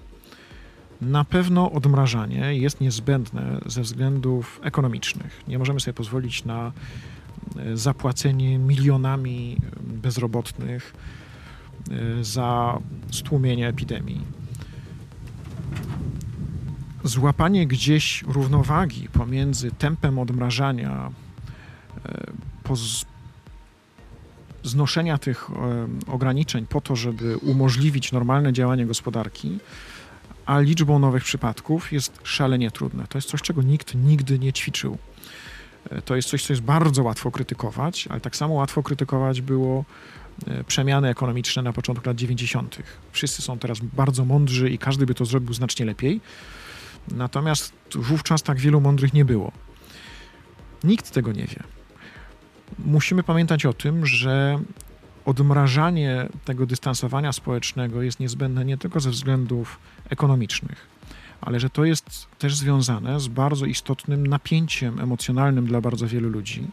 [1.02, 5.44] Na pewno odmrażanie jest niezbędne ze względów ekonomicznych.
[5.48, 6.72] Nie możemy sobie pozwolić na
[7.58, 10.94] e, zapłacenie milionami bezrobotnych
[11.92, 12.80] e, za
[13.12, 14.22] stłumienie epidemii.
[17.04, 21.25] Złapanie gdzieś równowagi pomiędzy tempem odmrażania, e,
[22.64, 23.06] poz,
[24.64, 25.50] znoszenia tych
[26.08, 29.60] ograniczeń po to, żeby umożliwić normalne działanie gospodarki,
[30.46, 33.08] a liczbą nowych przypadków jest szalenie trudne.
[33.08, 34.98] To jest coś, czego nikt nigdy nie ćwiczył.
[35.90, 39.86] E, to jest coś, co jest bardzo łatwo krytykować, ale tak samo łatwo krytykować było
[40.48, 42.78] e, przemiany ekonomiczne na początku lat 90.
[43.12, 46.22] Wszyscy są teraz bardzo mądrzy i każdy by to zrobił znacznie lepiej.
[47.12, 49.52] Natomiast wówczas tak wielu mądrych nie było.
[50.84, 51.75] Nikt tego nie wie.
[52.80, 54.60] Musimy pamiętać o tym, że
[55.26, 60.88] odmrażanie tego dystansowania społecznego jest niezbędne nie tylko ze względów ekonomicznych,
[61.42, 66.68] ale że to jest też związane z bardzo istotnym napięciem emocjonalnym dla bardzo wielu ludzi.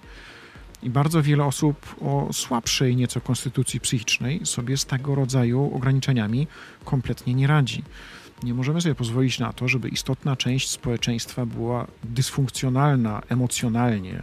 [0.82, 6.46] I bardzo wiele osób o słabszej nieco konstytucji psychicznej sobie z tego rodzaju ograniczeniami
[6.84, 7.82] kompletnie nie radzi.
[8.42, 14.22] Nie możemy sobie pozwolić na to, żeby istotna część społeczeństwa była dysfunkcjonalna emocjonalnie,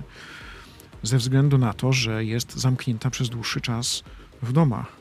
[1.04, 4.04] ze względu na to, że jest zamknięta przez dłuższy czas
[4.41, 5.00] w domach.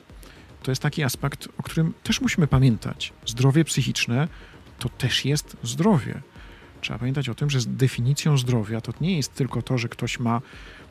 [0.63, 3.13] To jest taki aspekt, o którym też musimy pamiętać.
[3.27, 4.29] Zdrowie psychiczne
[4.79, 6.23] to też jest zdrowie.
[6.81, 10.41] Trzeba pamiętać o tym, że definicją zdrowia to nie jest tylko to, że ktoś ma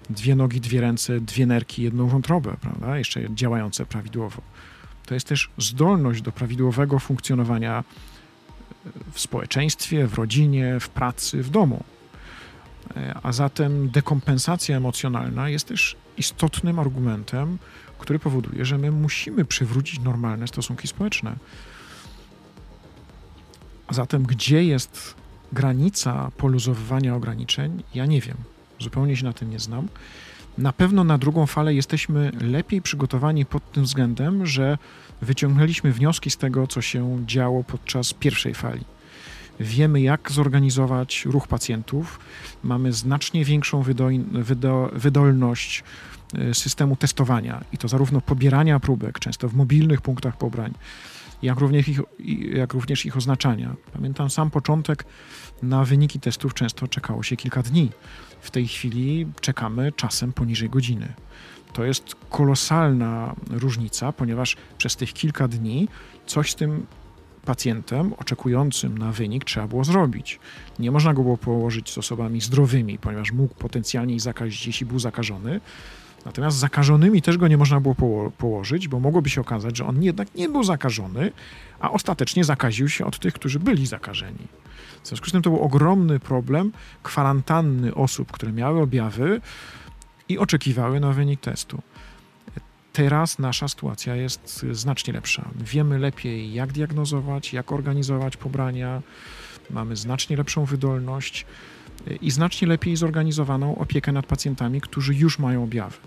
[0.09, 2.97] dwie nogi, dwie ręce, dwie nerki, jedną wątrobę, prawda?
[2.97, 4.41] Jeszcze działające prawidłowo.
[5.05, 7.83] To jest też zdolność do prawidłowego funkcjonowania
[9.11, 11.83] w społeczeństwie, w rodzinie, w pracy, w domu.
[12.95, 17.57] E, a zatem dekompensacja emocjonalna jest też istotnym argumentem,
[17.99, 21.35] który powoduje, że my musimy przywrócić normalne stosunki społeczne.
[23.87, 25.15] A zatem, gdzie jest
[25.51, 28.37] granica poluzowywania ograniczeń, ja nie wiem.
[28.79, 29.87] Zupełnie się na tym nie znam.
[30.57, 34.77] Na pewno na drugą falę jesteśmy lepiej przygotowani pod tym względem, że
[35.21, 38.83] wyciągnęliśmy wnioski z tego, co się działo podczas pierwszej fali.
[39.59, 42.19] Wiemy, jak zorganizować ruch pacjentów,
[42.63, 43.83] mamy znacznie większą
[44.93, 45.83] wydolność
[46.33, 50.73] e, systemu testowania i to zarówno pobierania próbek, często w mobilnych punktach pobrań,
[51.41, 51.99] jak również ich,
[52.55, 53.75] jak również ich oznaczania.
[53.93, 55.05] Pamiętam sam początek,
[55.61, 57.91] na wyniki testów często czekało się kilka dni.
[58.41, 61.13] W tej chwili czekamy czasem poniżej godziny.
[61.73, 65.87] To jest kolosalna różnica, ponieważ przez tych kilka dni
[66.25, 66.85] coś z tym
[67.47, 70.39] pacjentem oczekującym na wynik trzeba było zrobić.
[70.79, 74.99] Nie można go było położyć z osobami zdrowymi, ponieważ mógł potencjalnie ich zakazić, jeśli był
[74.99, 75.61] zakażony.
[76.25, 80.03] Natomiast zakażonymi też go nie można było poło położyć, bo mogłoby się okazać, że on
[80.03, 81.31] jednak nie był zakażony,
[81.79, 84.47] a ostatecznie zakaził się od tych, którzy byli zakażeni.
[85.03, 86.71] W związku z tym to był ogromny problem
[87.03, 89.41] kwarantanny osób, które miały objawy
[90.29, 91.81] i oczekiwały na wynik testu.
[92.97, 95.49] Teraz nasza sytuacja jest znacznie lepsza.
[95.55, 99.01] Wiemy lepiej, jak diagnozować, jak organizować pobrania,
[99.69, 101.45] mamy znacznie lepszą wydolność
[102.21, 105.97] i znacznie lepiej zorganizowaną opiekę nad pacjentami, którzy już mają objawy.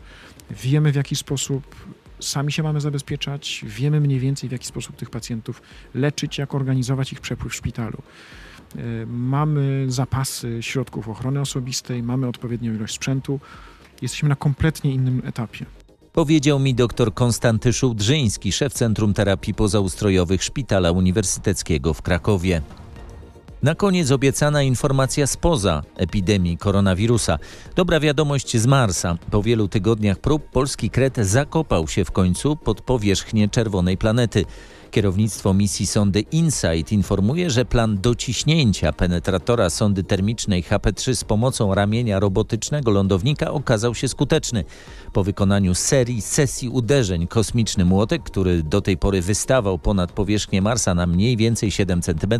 [0.51, 1.76] Wiemy, w jaki sposób
[2.20, 5.62] sami się mamy zabezpieczać, wiemy mniej więcej, w jaki sposób tych pacjentów
[5.95, 8.03] leczyć, jak organizować ich przepływ w szpitalu.
[9.07, 13.41] Mamy zapasy środków ochrony osobistej, mamy odpowiednią ilość sprzętu.
[14.03, 15.66] Jesteśmy na kompletnie innym etapie.
[16.12, 22.62] Powiedział mi dr Konstanty Szułdrzyński, szef Centrum Terapii Pozaustrojowych Szpitala Uniwersyteckiego w Krakowie.
[23.62, 27.38] Na koniec obiecana informacja spoza epidemii koronawirusa.
[27.76, 29.16] Dobra wiadomość z Marsa.
[29.30, 34.44] Po wielu tygodniach prób polski kret zakopał się w końcu pod powierzchnię czerwonej planety.
[34.91, 42.20] Kierownictwo misji sondy InSight informuje, że plan dociśnięcia penetratora sondy termicznej HP-3 z pomocą ramienia
[42.20, 44.64] robotycznego lądownika okazał się skuteczny.
[45.12, 50.95] Po wykonaniu serii sesji uderzeń kosmiczny młotek, który do tej pory wystawał ponad powierzchnię Marsa
[50.95, 52.34] na mniej więcej 7 cm,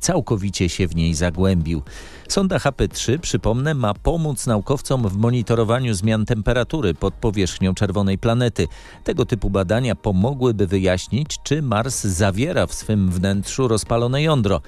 [0.00, 1.82] całkowicie się w niej zagłębił.
[2.28, 8.68] Sonda HP-3, przypomnę, ma pomóc naukowcom w monitorowaniu zmian temperatury pod powierzchnią czerwonej planety.
[9.04, 14.60] Tego typu badania pomogłyby wyjaśnić, czy Mars zawiera w swym wnętrzu rozpalone jądro.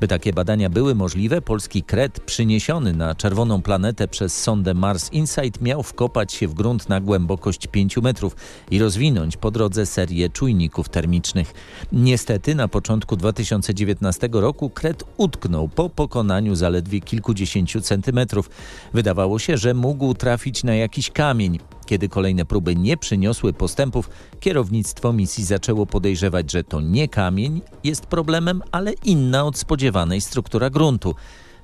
[0.00, 5.60] By takie badania były możliwe, polski kret przyniesiony na czerwoną planetę przez sondę Mars Insight
[5.60, 8.36] miał wkopać się w grunt na głębokość 5 metrów
[8.70, 11.54] i rozwinąć po drodze serię czujników termicznych.
[11.92, 18.50] Niestety na początku 2019 roku kret utknął po pokonaniu zaledwie kilkudziesięciu centymetrów.
[18.94, 21.58] Wydawało się, że mógł trafić na jakiś kamień.
[21.86, 28.06] Kiedy kolejne próby nie przyniosły postępów, kierownictwo misji zaczęło podejrzewać, że to nie kamień jest
[28.06, 29.58] problemem, ale inna od
[29.88, 31.14] spodziewanej struktura gruntu.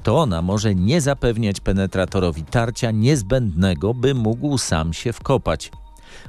[0.02, 5.70] To ona może nie zapewniać penetratorowi tarcia niezbędnego, by mógł sam się wkopać.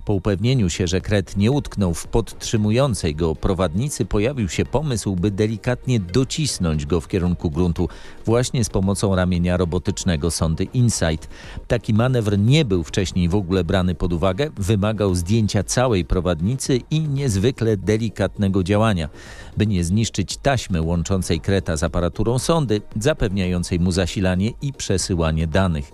[0.05, 5.31] Po upewnieniu się, że kret nie utknął w podtrzymującej go prowadnicy, pojawił się pomysł, by
[5.31, 7.89] delikatnie docisnąć go w kierunku gruntu,
[8.25, 11.27] właśnie z pomocą ramienia robotycznego sondy Insight.
[11.67, 16.99] Taki manewr nie był wcześniej w ogóle brany pod uwagę, wymagał zdjęcia całej prowadnicy i
[16.99, 19.09] niezwykle delikatnego działania,
[19.57, 25.91] by nie zniszczyć taśmy łączącej kreta z aparaturą sondy, zapewniającej mu zasilanie i przesyłanie danych.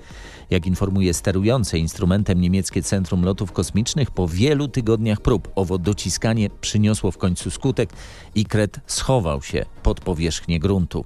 [0.52, 7.12] Jak informuje sterujące instrumentem niemieckie Centrum Lotów Kosmicznych, po wielu tygodniach prób owo dociskanie przyniosło
[7.12, 7.90] w końcu skutek
[8.36, 11.06] i kret schował się pod powierzchnię gruntu.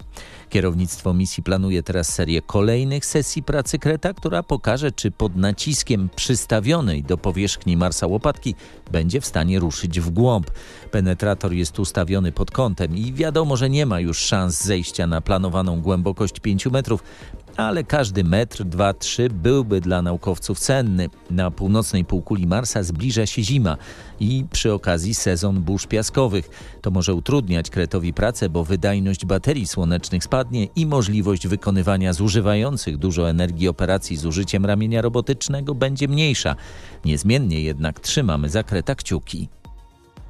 [0.49, 7.03] Kierownictwo misji planuje teraz serię kolejnych sesji pracy kreta, która pokaże, czy pod naciskiem przystawionej
[7.03, 8.55] do powierzchni Marsa łopatki
[8.91, 10.51] będzie w stanie ruszyć w głąb.
[10.91, 15.81] Penetrator jest ustawiony pod kątem i wiadomo, że nie ma już szans zejścia na planowaną
[15.81, 17.03] głębokość 5 metrów,
[17.57, 21.09] ale każdy metr, dwa, trzy byłby dla naukowców cenny.
[21.29, 23.77] Na północnej półkuli Marsa zbliża się zima
[24.19, 26.49] i przy okazji sezon burz piaskowych.
[26.81, 33.29] To może utrudniać kretowi pracę, bo wydajność baterii słonecznych spadnie i możliwość wykonywania zużywających dużo
[33.29, 36.55] energii operacji z użyciem ramienia robotycznego będzie mniejsza.
[37.05, 39.49] Niezmiennie jednak trzymamy za kreta kciuki.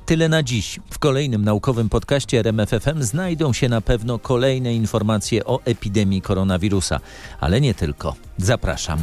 [0.05, 0.79] Tyle na dziś.
[0.89, 6.99] W kolejnym naukowym podcaście RMFFM znajdą się na pewno kolejne informacje o epidemii koronawirusa,
[7.39, 8.15] ale nie tylko.
[8.37, 8.99] Zapraszam.